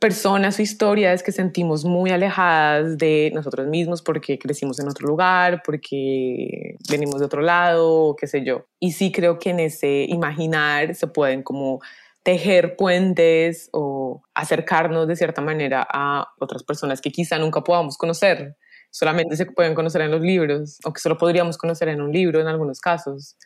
[0.00, 5.62] personas o historias que sentimos muy alejadas de nosotros mismos porque crecimos en otro lugar,
[5.64, 8.66] porque venimos de otro lado, qué sé yo.
[8.80, 11.80] Y sí creo que en ese imaginar se pueden como
[12.22, 18.56] tejer puentes o acercarnos de cierta manera a otras personas que quizá nunca podamos conocer.
[18.90, 22.40] Solamente se pueden conocer en los libros o que solo podríamos conocer en un libro
[22.40, 23.36] en algunos casos.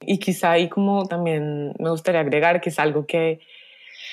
[0.00, 3.40] Y quizá ahí como también me gustaría agregar que es algo que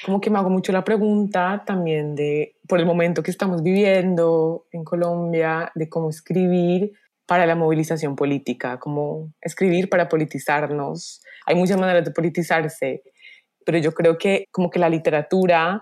[0.06, 4.66] como que me hago mucho la pregunta también de, por el momento que estamos viviendo
[4.72, 6.94] en Colombia, de cómo escribir
[7.26, 11.22] para la movilización política, cómo escribir para politizarnos.
[11.46, 13.04] Hay muchas maneras de politizarse,
[13.66, 15.82] pero yo creo que como que la literatura,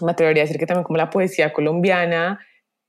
[0.00, 2.40] me atrevería a decir que también como la poesía colombiana,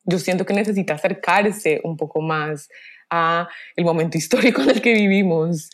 [0.04, 2.68] yo siento que necesita acercarse un poco más
[3.10, 5.70] a el momento histórico en el que vivimos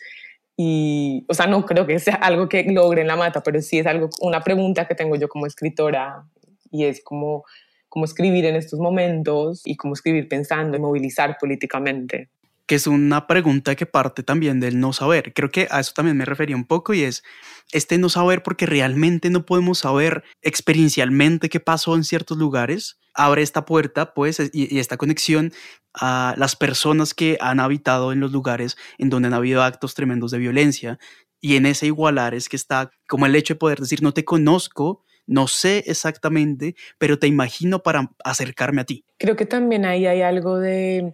[0.62, 3.80] y, o sea, no creo que sea algo que logre en la mata, pero sí
[3.80, 6.26] es algo, una pregunta que tengo yo como escritora
[6.70, 7.46] y es como,
[7.88, 12.30] cómo escribir en estos momentos y cómo escribir pensando y movilizar políticamente
[12.70, 15.34] que es una pregunta que parte también del no saber.
[15.34, 17.24] Creo que a eso también me refería un poco y es
[17.72, 23.00] este no saber porque realmente no podemos saber experiencialmente qué pasó en ciertos lugares.
[23.16, 25.52] Abre esta puerta, pues, y, esta conexión
[25.94, 30.32] a las personas que han habitado en los lugares en donde han habido actos tremendos
[30.32, 31.00] de violencia.
[31.42, 34.26] Y en ese igualar es que está como el hecho de poder decir, no te
[34.26, 39.06] conozco, no sé exactamente, pero te imagino para acercarme a ti.
[39.18, 41.14] Creo que también ahí hay algo de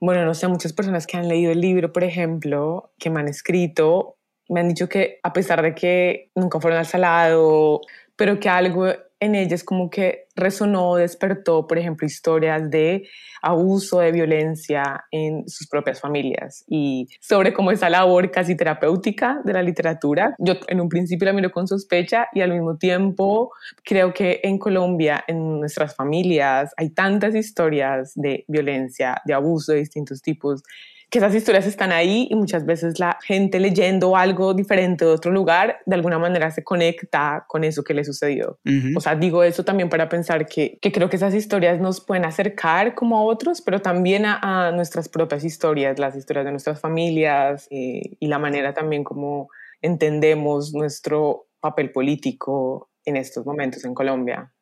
[0.00, 3.28] bueno, no sé, muchas personas que han leído el libro, por ejemplo, que me han
[3.28, 4.16] escrito,
[4.48, 7.82] me han dicho que a pesar de que nunca fueron al salado,
[8.16, 8.86] pero que algo
[9.20, 13.06] en ellas como que resonó, despertó, por ejemplo, historias de
[13.42, 19.52] abuso, de violencia en sus propias familias y sobre cómo esa labor casi terapéutica de
[19.52, 20.34] la literatura.
[20.38, 23.52] Yo en un principio la miro con sospecha y al mismo tiempo
[23.84, 29.78] creo que en Colombia, en nuestras familias, hay tantas historias de violencia, de abuso de
[29.78, 30.62] distintos tipos
[31.10, 35.32] que esas historias están ahí y muchas veces la gente leyendo algo diferente de otro
[35.32, 38.60] lugar, de alguna manera se conecta con eso que le sucedió.
[38.94, 42.24] O sea, digo eso también para pensar que, que, creo que esas historias nos pueden
[42.24, 47.66] acercar como a otros, pero también a, nuestras propias historias, las historias de nuestras familias
[47.70, 49.48] eh, y la manera también como
[49.82, 54.52] entendemos nuestro papel político en estos momentos en Colombia.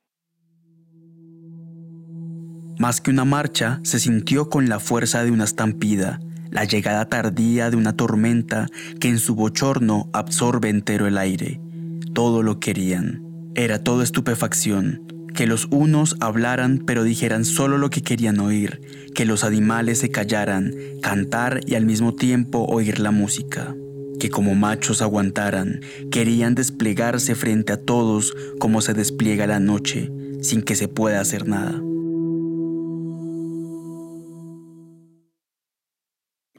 [2.79, 7.71] Más que una marcha, se sintió con la fuerza de una estampida la llegada tardía
[7.71, 8.69] de una tormenta
[9.01, 11.61] que en su bochorno absorbe entero el aire.
[12.15, 13.23] Todo lo querían.
[13.55, 15.03] Era todo estupefacción.
[15.35, 18.81] Que los unos hablaran pero dijeran solo lo que querían oír,
[19.15, 23.75] que los animales se callaran, cantar y al mismo tiempo oír la música.
[24.19, 25.81] Que como machos aguantaran,
[26.11, 30.11] querían desplegarse frente a todos como se despliega la noche,
[30.43, 31.81] sin que se pueda hacer nada.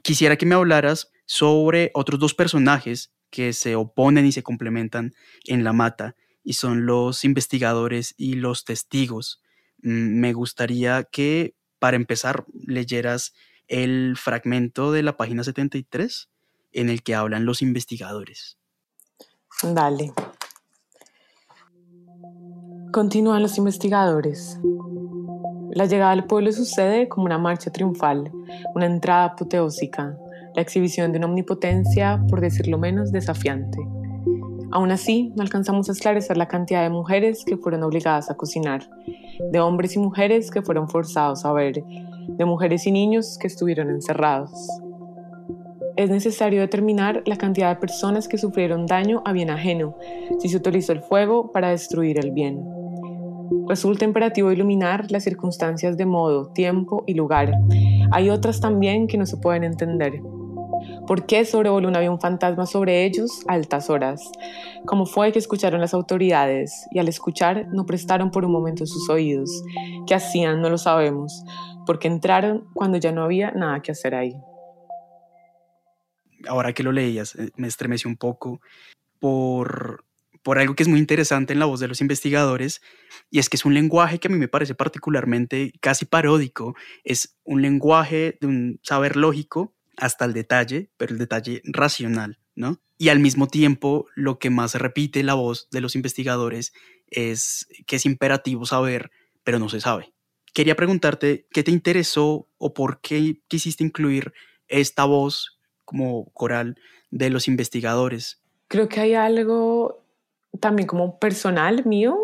[0.02, 5.12] Quisiera que me hablaras sobre otros dos personajes que se oponen y se complementan
[5.46, 9.40] en la mata, y son los investigadores y los testigos.
[9.82, 13.32] Mm, me gustaría que, para empezar, leyeras
[13.68, 16.28] el fragmento de la página 73
[16.72, 18.58] en el que hablan los investigadores.
[19.62, 20.12] Dale.
[22.92, 24.58] Continúan los investigadores.
[25.72, 28.30] La llegada al pueblo sucede como una marcha triunfal,
[28.74, 30.16] una entrada apoteósica,
[30.56, 33.78] la exhibición de una omnipotencia, por decirlo menos, desafiante.
[34.72, 38.88] Aún así, no alcanzamos a esclarecer la cantidad de mujeres que fueron obligadas a cocinar,
[39.52, 43.90] de hombres y mujeres que fueron forzados a ver, de mujeres y niños que estuvieron
[43.90, 44.50] encerrados.
[45.96, 49.96] Es necesario determinar la cantidad de personas que sufrieron daño a bien ajeno,
[50.40, 52.79] si se utilizó el fuego para destruir el bien.
[53.68, 57.52] Resulta imperativo iluminar las circunstancias de modo, tiempo y lugar.
[58.12, 60.20] Hay otras también que no se pueden entender.
[61.06, 64.22] ¿Por qué sobrevoló un avión fantasma sobre ellos a altas horas?
[64.86, 69.08] ¿Cómo fue que escucharon las autoridades y al escuchar no prestaron por un momento sus
[69.10, 69.50] oídos?
[70.06, 70.60] ¿Qué hacían?
[70.60, 71.44] No lo sabemos,
[71.86, 74.34] porque entraron cuando ya no había nada que hacer ahí.
[76.48, 78.60] Ahora que lo leías, eh, me estremeció un poco
[79.18, 80.04] por
[80.42, 82.80] por algo que es muy interesante en la voz de los investigadores,
[83.30, 86.74] y es que es un lenguaje que a mí me parece particularmente casi paródico,
[87.04, 92.38] es un lenguaje de un saber lógico hasta el detalle, pero el detalle racional.
[92.54, 92.80] ¿no?
[92.98, 96.72] Y al mismo tiempo, lo que más repite la voz de los investigadores
[97.08, 99.10] es que es imperativo saber,
[99.42, 100.12] pero no se sabe.
[100.52, 104.32] Quería preguntarte, ¿qué te interesó o por qué quisiste incluir
[104.68, 106.76] esta voz como coral
[107.10, 108.42] de los investigadores?
[108.68, 110.04] Creo que hay algo
[110.60, 112.18] también como personal mío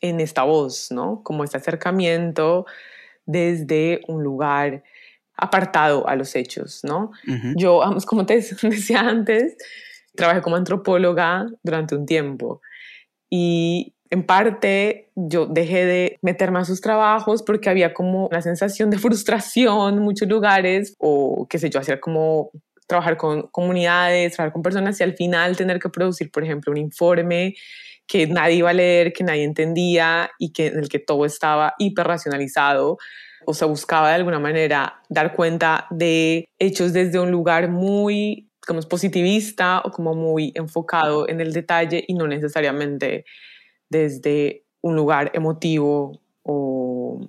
[0.00, 1.22] en esta voz, ¿no?
[1.22, 2.66] Como este acercamiento
[3.26, 4.82] desde un lugar
[5.34, 7.12] apartado a los hechos, ¿no?
[7.56, 9.56] Yo, como te decía antes,
[10.14, 12.60] trabajé como antropóloga durante un tiempo
[13.30, 18.90] y en parte yo dejé de meterme a sus trabajos porque había como una sensación
[18.90, 22.50] de frustración en muchos lugares o qué sé yo, hacer como
[22.88, 26.78] trabajar con comunidades, trabajar con personas y al final tener que producir, por ejemplo, un
[26.78, 27.54] informe
[28.06, 31.74] que nadie iba a leer, que nadie entendía y que, en el que todo estaba
[31.78, 32.96] hiperracionalizado.
[33.44, 38.80] O sea, buscaba de alguna manera dar cuenta de hechos desde un lugar muy, como
[38.80, 43.26] positivista o como muy enfocado en el detalle y no necesariamente
[43.90, 47.20] desde un lugar emotivo o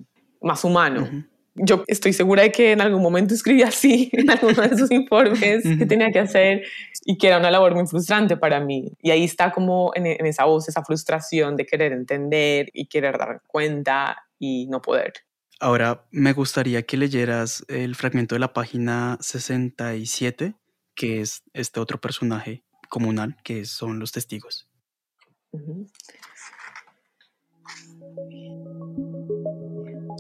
[0.42, 1.29] más humano
[1.64, 5.64] yo estoy segura de que en algún momento escribí así en alguno de esos informes
[5.64, 6.64] que tenía que hacer
[7.06, 8.92] y que era una labor muy frustrante para mí.
[9.02, 13.18] Y ahí está como en, en esa voz, esa frustración de querer entender y querer
[13.18, 15.14] dar cuenta y no poder.
[15.60, 20.56] Ahora me gustaría que leyeras el fragmento de la página 67,
[20.96, 24.70] que es este otro personaje comunal, que son los testigos.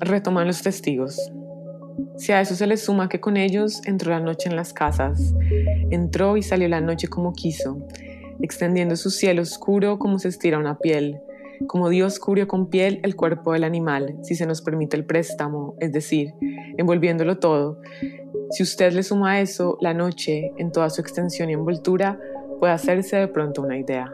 [0.02, 1.32] Retoman los testigos.
[2.18, 5.34] Si a eso se le suma que con ellos entró la noche en las casas,
[5.90, 7.78] entró y salió la noche como quiso,
[8.42, 11.22] extendiendo su cielo oscuro como se estira una piel,
[11.68, 15.76] como Dios cubrió con piel el cuerpo del animal, si se nos permite el préstamo,
[15.80, 16.34] es decir,
[16.78, 17.82] envolviéndolo todo.
[18.52, 22.20] Si usted le suma a eso la noche en toda su extensión y envoltura,
[22.60, 24.14] puede hacerse de pronto una idea.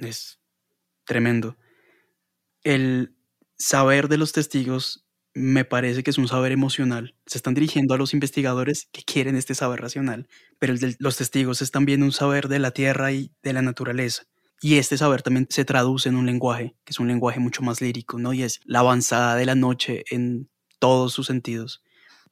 [0.00, 0.40] Es
[1.04, 1.56] tremendo.
[2.62, 3.14] El
[3.58, 7.14] saber de los testigos me parece que es un saber emocional.
[7.26, 10.28] Se están dirigiendo a los investigadores que quieren este saber racional,
[10.58, 13.62] pero el de los testigos es también un saber de la tierra y de la
[13.62, 14.24] naturaleza.
[14.62, 17.80] Y este saber también se traduce en un lenguaje, que es un lenguaje mucho más
[17.80, 18.32] lírico, ¿no?
[18.34, 21.82] Y es la avanzada de la noche en todos sus sentidos.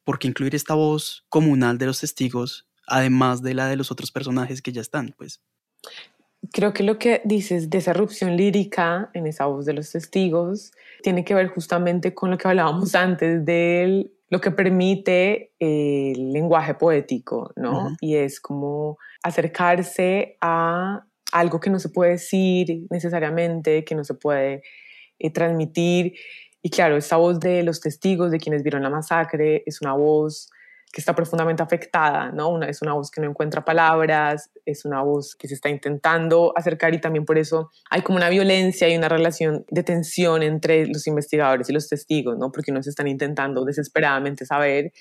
[0.04, 4.62] Porque incluir esta voz comunal de los testigos, además de la de los otros personajes
[4.62, 5.40] que ya están, pues.
[6.52, 10.72] Creo que lo que dices de esa erupción lírica en esa voz de los testigos
[11.02, 16.74] tiene que ver justamente con lo que hablábamos antes de lo que permite el lenguaje
[16.74, 17.96] poético, ¿no?
[18.00, 24.14] Y es como acercarse a algo que no se puede decir necesariamente, que no se
[24.14, 24.62] puede
[25.18, 26.14] eh, transmitir.
[26.62, 30.50] Y claro, esa voz de los testigos, de quienes vieron la masacre, es una voz
[30.92, 32.48] que está profundamente afectada, ¿no?
[32.48, 36.52] Una, es una voz que no encuentra palabras, es una voz que se está intentando
[36.56, 40.86] acercar y también por eso hay como una violencia y una relación de tensión entre
[40.86, 42.50] los investigadores y los testigos, ¿no?
[42.50, 44.92] Porque unos están intentando desesperadamente saber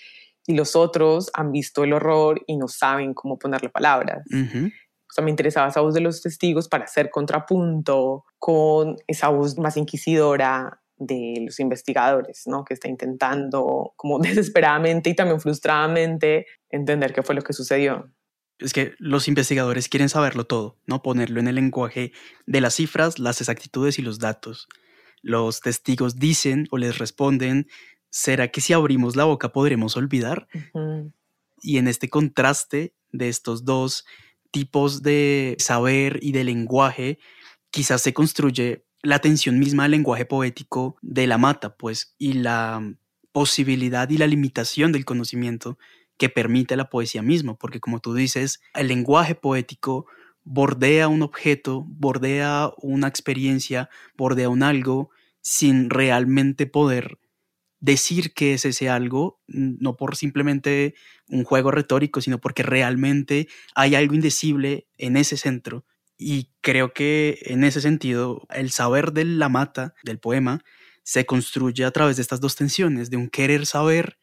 [0.45, 4.23] y los otros han visto el horror y no saben cómo ponerle palabras.
[4.29, 9.57] O sea, me interesaba esa voz de los testigos para hacer contrapunto con esa voz
[9.57, 12.64] más inquisidora de los investigadores, ¿no?
[12.66, 18.12] Que está intentando como desesperadamente y también frustradamente entender qué fue lo que sucedió.
[18.60, 21.04] Es que los investigadores quieren saberlo todo, ¿no?
[21.04, 22.12] Ponerlo en el lenguaje
[22.48, 24.68] de las cifras, las exactitudes y los datos.
[25.22, 27.68] Los testigos dicen o les responden,
[28.10, 30.48] ¿será que si abrimos la boca podremos olvidar?
[31.62, 34.06] Y en este contraste de estos dos
[34.52, 37.20] tipos de saber y de lenguaje,
[37.70, 42.95] quizás se construye la tensión misma del lenguaje poético de la mata, pues, y la
[43.32, 45.78] posibilidad y la limitación del conocimiento
[46.18, 50.08] que permite la poesía misma, porque como tú dices, el lenguaje poético
[50.43, 57.20] bordea un objeto, bordea una experiencia, bordea un algo sin realmente poder
[57.80, 60.95] decir que es ese algo, no por simplemente
[61.28, 65.86] un juego retórico, sino porque realmente hay algo indecible en ese centro
[66.18, 70.63] y creo que en ese sentido, el saber de la mata, del poema,
[71.03, 74.18] se construye a través de estas dos tensiones, de un querer saber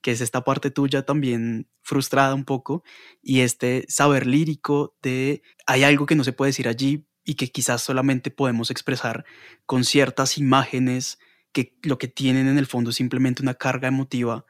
[0.00, 2.84] que es esta parte tuya también frustrada un poco,
[3.22, 7.48] y este saber lírico de hay algo que no se puede decir allí y que
[7.48, 9.24] quizás solamente podemos expresar
[9.66, 11.18] con ciertas imágenes
[11.52, 14.44] que lo que tienen en el fondo es simplemente una carga emotiva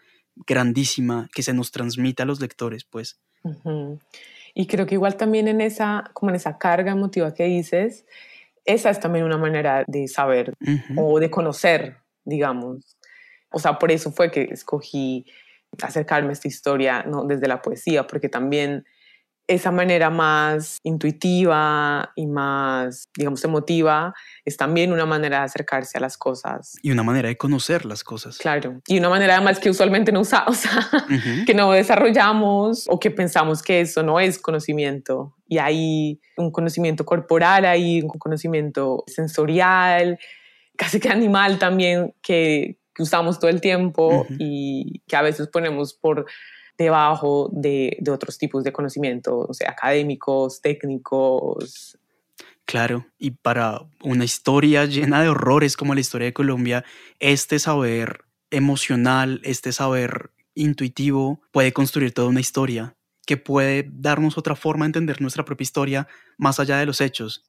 [0.47, 3.19] grandísima que se nos transmite a los lectores, pues.
[4.61, 8.05] Y creo que igual también en esa, como en esa carga emotiva que dices,
[8.65, 10.53] esa es también una manera de saber
[10.97, 12.97] o de conocer, digamos.
[13.51, 15.25] O sea, por eso fue que escogí
[15.81, 17.25] acercarme a esta historia ¿no?
[17.25, 18.85] desde la poesía, porque también
[19.49, 26.03] esa manera más intuitiva y más, digamos, emotiva es también una manera de acercarse a
[26.03, 26.75] las cosas.
[26.83, 28.37] Y una manera de conocer las cosas.
[28.37, 28.83] Claro.
[28.87, 30.65] Y una manera además que usualmente no usamos,
[31.47, 35.35] que no desarrollamos o que pensamos que eso no es conocimiento.
[35.49, 40.19] Y hay un conocimiento corporal, hay un conocimiento sensorial,
[40.77, 45.95] casi que animal también que, que usamos todo el tiempo y que a veces ponemos
[45.95, 46.27] por
[46.79, 51.99] debajo de, de otros tipos de conocimientos, o sea, académicos, técnicos.
[52.65, 56.85] Claro, y para una historia llena de horrores como la historia de Colombia,
[57.19, 62.95] este saber emocional, este saber intuitivo puede construir toda una historia
[63.27, 66.09] que puede darnos otra forma de entender nuestra propia historia
[66.39, 67.45] más allá de los hechos.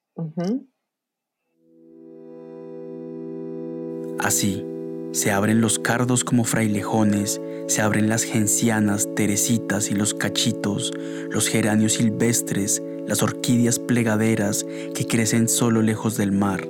[4.20, 4.66] Así,
[5.12, 10.92] se abren los cardos como frailejones, se abren las gencianas, teresitas y los cachitos,
[11.30, 14.66] los geranios silvestres, las orquídeas plegaderas
[14.96, 16.68] que crecen solo lejos del mar,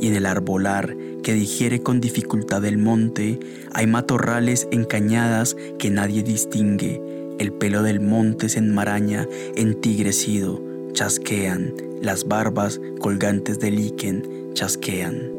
[0.00, 3.38] y en el arbolar que digiere con dificultad el monte,
[3.74, 7.02] hay matorrales encañadas que nadie distingue,
[7.38, 10.62] el pelo del monte se enmaraña entigrecido,
[10.94, 15.30] chasquean, las barbas colgantes de líquen chasquean.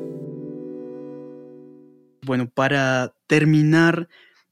[2.22, 4.08] Bueno, para terminar,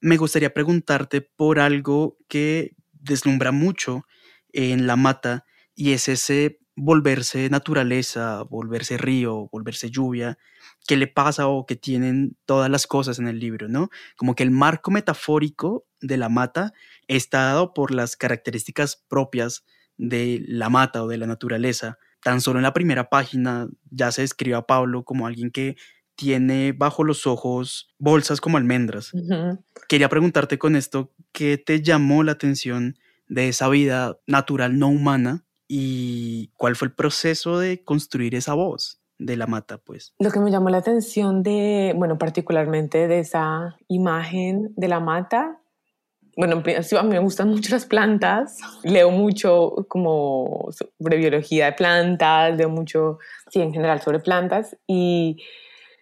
[0.08, 4.06] me gustaría preguntarte por algo que deslumbra mucho
[4.54, 5.44] en la mata
[5.76, 10.38] y es ese volverse naturaleza, volverse río, volverse lluvia,
[10.88, 13.90] que le pasa o que tienen todas las cosas en el libro, ¿no?
[14.16, 16.72] Como que el marco metafórico de la mata
[17.08, 19.66] está dado por las características propias
[19.98, 21.98] de la mata o de la naturaleza.
[22.24, 25.76] Tan solo en la primera página ya se describe a Pablo como alguien que
[26.18, 29.14] tiene bajo los ojos bolsas como almendras.
[29.88, 32.98] Quería preguntarte con esto, ¿qué te llamó la atención
[33.30, 39.00] de esa vida natural no humana y cuál fue el proceso de construir esa voz?
[39.20, 40.14] de la mata, pues.
[40.20, 45.60] Lo que me llamó la atención de, bueno, particularmente de esa imagen de la mata,
[46.36, 52.56] bueno, a mí me gustan mucho las plantas, leo mucho como sobre biología de plantas,
[52.56, 53.18] leo mucho,
[53.50, 55.38] sí, en general sobre plantas, y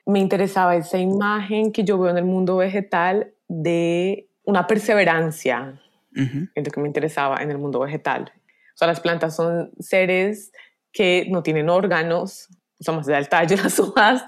[0.05, 5.81] me interesaba esa imagen que yo veo en el mundo vegetal de una perseverancia,
[6.13, 8.31] es lo que me interesaba en el mundo vegetal.
[8.73, 10.51] O sea, las plantas son seres
[10.91, 12.47] que no tienen órganos,
[12.79, 14.23] somos más allá del tallo, las hojas,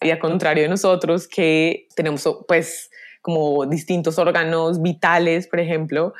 [0.00, 2.90] y al contrario de nosotros que tenemos pues
[3.22, 6.14] como distintos órganos vitales, por ejemplo,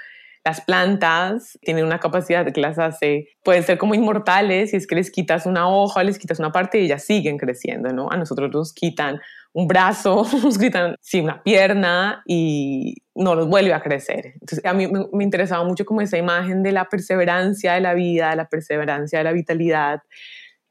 [0.46, 4.94] las plantas tienen una capacidad que las hace, pueden ser como inmortales, si es que
[4.94, 8.12] les quitas una hoja, les quitas una parte y ellas siguen creciendo, ¿no?
[8.12, 9.18] A nosotros nos quitan
[9.52, 14.34] un brazo, nos quitan, sí, una pierna y no los vuelve a crecer.
[14.34, 17.94] Entonces, a mí me, me interesaba mucho como esa imagen de la perseverancia de la
[17.94, 20.02] vida, de la perseverancia de la vitalidad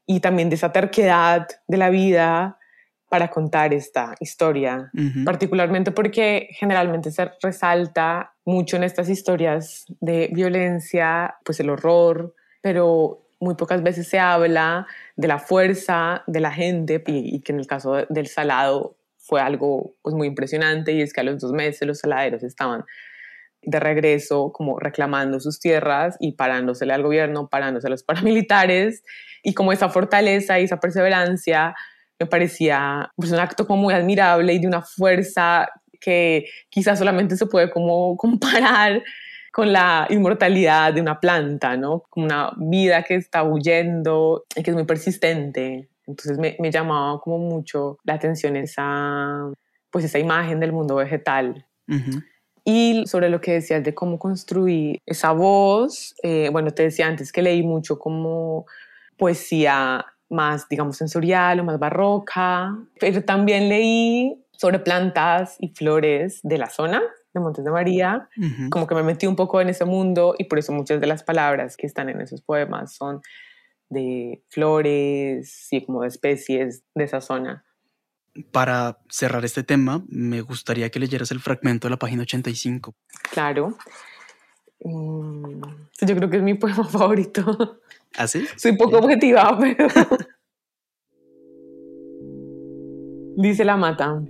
[0.06, 2.56] y también de esa terquedad de la vida
[3.08, 4.90] para contar esta historia,
[5.24, 13.26] particularmente porque generalmente se resalta mucho en estas historias de violencia, pues el horror, pero
[13.38, 17.66] muy pocas veces se habla de la fuerza de la gente y, que en el
[17.66, 21.86] caso del salado fue algo pues muy impresionante y es que a los dos meses
[21.86, 22.84] los saladeros estaban
[23.62, 29.02] de regreso como reclamando sus tierras y parándosele al gobierno, parándose a los paramilitares
[29.42, 31.74] y como esa fortaleza y esa perseverancia
[32.18, 35.68] me parecía pues, un acto como muy admirable y de una fuerza
[36.00, 39.02] que quizás solamente se puede como comparar
[39.52, 42.02] con la inmortalidad de una planta, ¿no?
[42.10, 45.88] Como una vida que está huyendo y que es muy persistente.
[46.06, 49.50] Entonces me, me llamaba como mucho la atención esa,
[49.90, 51.66] pues esa imagen del mundo vegetal.
[52.64, 57.32] Y sobre lo que decías de cómo construir esa voz, eh, bueno, te decía antes
[57.32, 58.66] que leí mucho como
[59.16, 66.58] poesía más, digamos, sensorial o más barroca, pero también leí sobre plantas y flores de
[66.58, 67.02] la zona
[67.34, 68.28] de Montes de María,
[68.70, 71.22] como que me metí un poco en ese mundo y por eso muchas de las
[71.22, 73.20] palabras que están en esos poemas son
[73.90, 77.64] de flores y como de especies de esa zona.
[78.52, 82.94] para cerrar este tema, me gustaría que leyeras el fragmento de la página 85.
[83.30, 83.76] Claro.
[84.80, 85.60] Mm,
[86.02, 87.80] yo creo que es mi poema favorito.
[88.16, 88.44] ¿Ah, sí?
[88.56, 89.88] Soy poco objetiva, pero...
[93.36, 94.22] Dice la mata.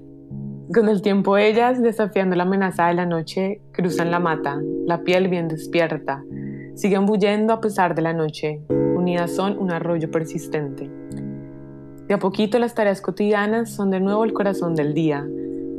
[0.75, 5.29] Con el tiempo ellas, desafiando la amenaza de la noche, cruzan la mata, la piel
[5.29, 6.25] bien despierta.
[6.75, 8.61] Siguen bullendo a pesar de la noche.
[8.69, 10.91] Unidas son un arroyo persistente.
[12.09, 15.25] De a poquito las tareas cotidianas son de nuevo el corazón del día.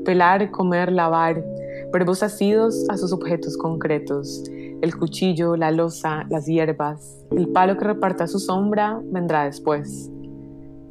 [0.06, 1.44] Pelar, comer, lavar,
[1.92, 4.44] verbos asidos a sus objetos concretos.
[4.82, 10.12] El cuchillo, la losa, las hierbas, el palo que reparta su sombra vendrá después.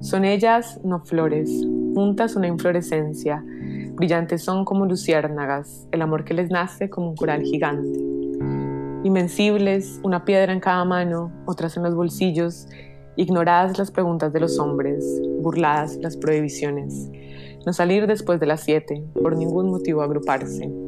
[0.00, 1.48] Son ellas, no flores,
[1.94, 3.44] juntas una inflorescencia,
[3.94, 7.98] brillantes son como luciérnagas, el amor que les nace como un coral gigante.
[9.04, 12.66] Invencibles, una piedra en cada mano, otras en los bolsillos,
[13.14, 17.08] ignoradas las preguntas de los hombres, burladas las prohibiciones.
[17.64, 20.85] No salir después de las siete, por ningún motivo agruparse.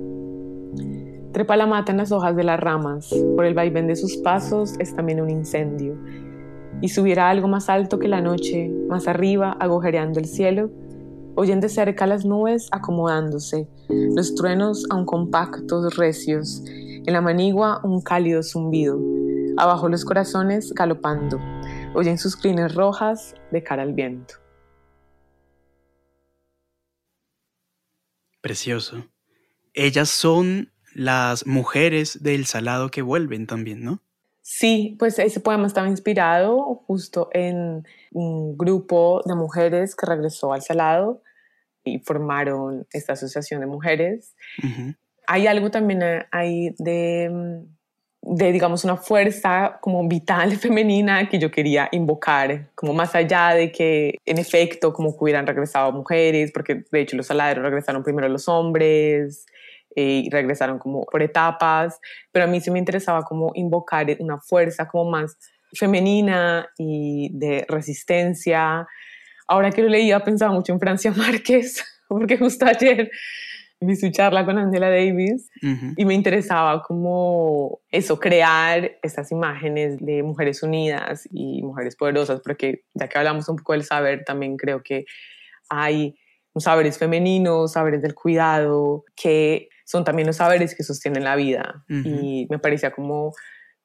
[1.33, 4.75] Trepa la mata en las hojas de las ramas, por el vaivén de sus pasos
[4.79, 5.97] es también un incendio
[6.81, 10.71] y subiera algo más alto que la noche, más arriba, agujereando el cielo,
[11.35, 18.01] oyen de cerca las nubes acomodándose, los truenos aún compactos, recios, en la manigua un
[18.01, 18.99] cálido zumbido,
[19.57, 21.39] abajo los corazones galopando,
[21.95, 24.35] oyen sus crines rojas de cara al viento.
[28.41, 29.05] Precioso.
[29.75, 34.03] Ellas son las mujeres del salado que vuelven también, ¿no?
[34.43, 40.63] Sí, pues ese poema estaba inspirado justo en un grupo de mujeres que regresó al
[40.63, 41.23] Salado
[41.85, 44.35] y formaron esta asociación de mujeres.
[45.27, 47.63] Hay algo también ahí de,
[48.23, 53.71] de, digamos, una fuerza como vital femenina que yo quería invocar, como más allá de
[53.71, 58.29] que en efecto como que hubieran regresado mujeres, porque de hecho los saladeros regresaron primero
[58.29, 59.47] los hombres,
[60.01, 61.99] eh, y regresaron como por etapas,
[62.31, 65.37] pero a mí sí me interesaba como invocar una fuerza como más
[65.73, 68.87] femenina y de resistencia.
[69.49, 73.11] Ahora que lo leía pensaba mucho en Francia Márquez, porque justo ayer
[73.81, 75.51] vi su charla con Angela Davis
[75.97, 82.85] y me interesaba como eso, crear esas imágenes de mujeres unidas y mujeres poderosas, porque
[82.95, 85.07] ya que hablamos un poco del saber, también creo que
[85.69, 86.15] hay
[86.57, 91.83] saberes femeninos, saberes del cuidado, que son también los saberes que sostienen la vida.
[91.89, 93.33] Y me parecía como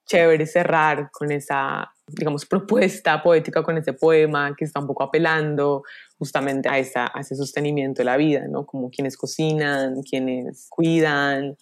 [0.06, 5.84] chévere cerrar con esa, digamos, propuesta poética, con ese poema que está un poco apelando
[6.18, 8.66] justamente a, esa, a ese sostenimiento de la vida, ¿no?
[8.66, 11.56] Como quienes cocinan, quienes cuidan,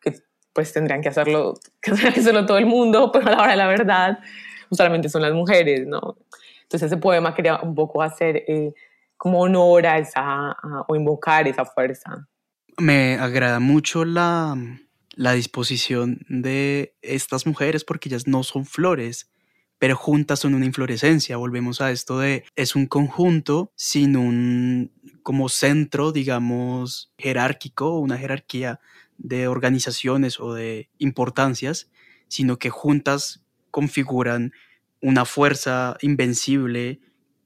[0.00, 0.14] que
[0.52, 3.50] pues tendrían que hacerlo, que tendrían que hacerlo todo el mundo, pero a la hora
[3.50, 4.20] de la verdad,
[4.68, 6.18] justamente son las mujeres, ¿no?
[6.62, 8.72] Entonces ese poema quería un poco hacer eh,
[9.16, 12.28] como honor a esa, o invocar esa fuerza.
[12.80, 14.56] Me agrada mucho la,
[15.16, 19.32] disposición de estas mujeres porque ellas no son flores,
[19.80, 21.36] pero juntas son una inflorescencia.
[21.38, 24.92] Volvemos a esto de es un conjunto sin un
[25.24, 28.78] como centro, digamos, jerárquico, una jerarquía
[29.16, 31.90] de organizaciones o de importancias,
[32.28, 34.52] sino que juntas configuran
[35.02, 37.00] una fuerza invencible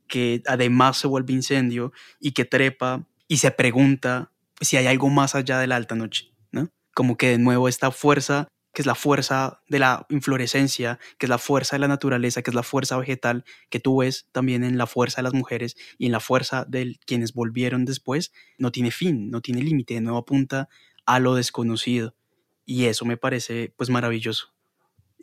[0.09, 4.32] que además se vuelve incendio y que trepa y se pregunta
[4.63, 6.69] si hay algo más allá de la alta noche, ¿no?
[6.95, 11.31] Como que de nuevo esta fuerza, que es la fuerza de la inflorescencia, que es
[11.31, 14.79] la fuerza de la naturaleza, que es la fuerza vegetal, que tú ves también en
[14.79, 18.91] la fuerza de las mujeres y en la fuerza de quienes volvieron después, no tiene
[18.91, 20.69] fin, no tiene límite, de nuevo apunta
[21.05, 22.15] a lo desconocido.
[22.65, 24.55] Y eso me parece pues maravilloso.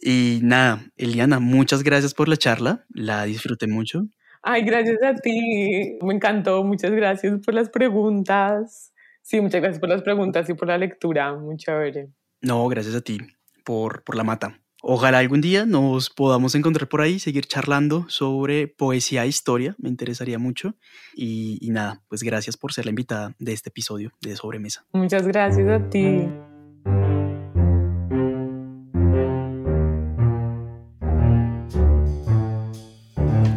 [0.01, 4.07] Y nada, Eliana, muchas gracias por la charla, la disfruté mucho.
[4.41, 5.97] Ay, gracias a ti.
[6.01, 6.63] Me encantó.
[6.63, 8.93] Muchas gracias por las preguntas.
[9.29, 11.35] Sí, muchas gracias por las preguntas y por la lectura.
[11.35, 12.09] Muy chévere.
[12.41, 13.19] No, gracias a ti
[13.63, 14.59] por, por la mata.
[14.81, 19.89] Ojalá algún día nos podamos encontrar por ahí, seguir charlando sobre poesía e historia, me
[19.89, 20.73] interesaría mucho.
[21.13, 24.83] Y, y, nada, pues gracias por ser la invitada de este episodio de Sobremesa.
[24.93, 26.27] Muchas gracias a ti.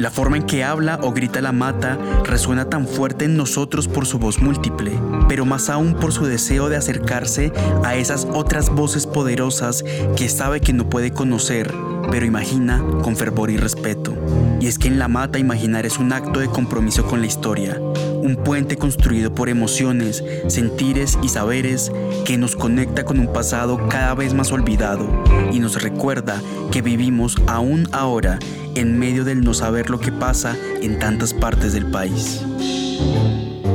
[0.03, 4.05] La forma en que habla o grita la mata resuena tan fuerte en nosotros por
[4.05, 4.99] su voz múltiple,
[5.29, 7.53] pero más aún por su deseo de acercarse
[7.85, 9.85] a esas otras voces poderosas
[10.17, 11.73] que sabe que no puede conocer,
[12.11, 14.13] pero imagina con fervor y respeto.
[14.59, 17.81] Y es que en la mata imaginar es un acto de compromiso con la historia,
[18.23, 21.93] un puente construido por emociones, sentires y saberes
[22.25, 25.07] que nos conecta con un pasado cada vez más olvidado
[25.53, 28.39] y nos recuerda que vivimos aún ahora
[28.75, 32.41] en medio del no saber lo que pasa en tantas partes del país.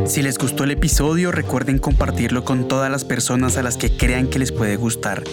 [0.08, 4.28] Si les gustó el episodio, recuerden compartirlo con todas las personas a las que crean
[4.28, 5.24] que les puede gustar.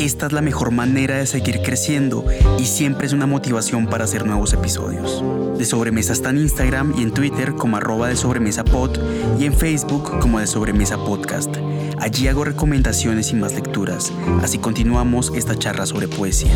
[0.00, 2.24] Esta es la mejor manera de seguir creciendo
[2.58, 5.22] y siempre es una motivación para hacer nuevos episodios.
[5.56, 8.98] De Sobremesa está en Instagram y en Twitter como arroba de sobremesa pod
[9.38, 11.56] y en Facebook como de sobremesa podcast.
[11.98, 14.12] Allí hago recomendaciones y más lecturas,
[14.42, 16.52] así continuamos esta charla sobre poesía.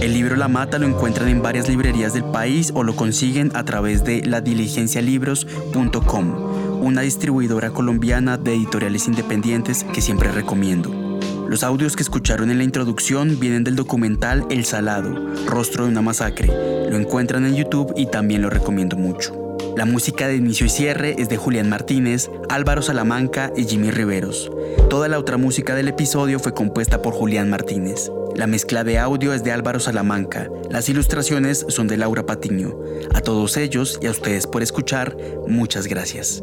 [0.00, 3.64] El libro La Mata lo encuentran en varias librerías del país o lo consiguen a
[3.64, 10.90] través de ladiligencialibros.com, una distribuidora colombiana de editoriales independientes que siempre recomiendo.
[11.48, 15.14] Los audios que escucharon en la introducción vienen del documental El Salado,
[15.46, 16.46] Rostro de una Masacre.
[16.46, 19.50] Lo encuentran en YouTube y también lo recomiendo mucho.
[19.76, 24.50] La música de inicio y cierre es de Julián Martínez, Álvaro Salamanca y Jimmy Riveros.
[24.88, 28.10] Toda la otra música del episodio fue compuesta por Julián Martínez.
[28.36, 30.48] La mezcla de audio es de Álvaro Salamanca.
[30.70, 32.78] Las ilustraciones son de Laura Patiño.
[33.12, 35.16] A todos ellos y a ustedes por escuchar,
[35.48, 36.42] muchas gracias.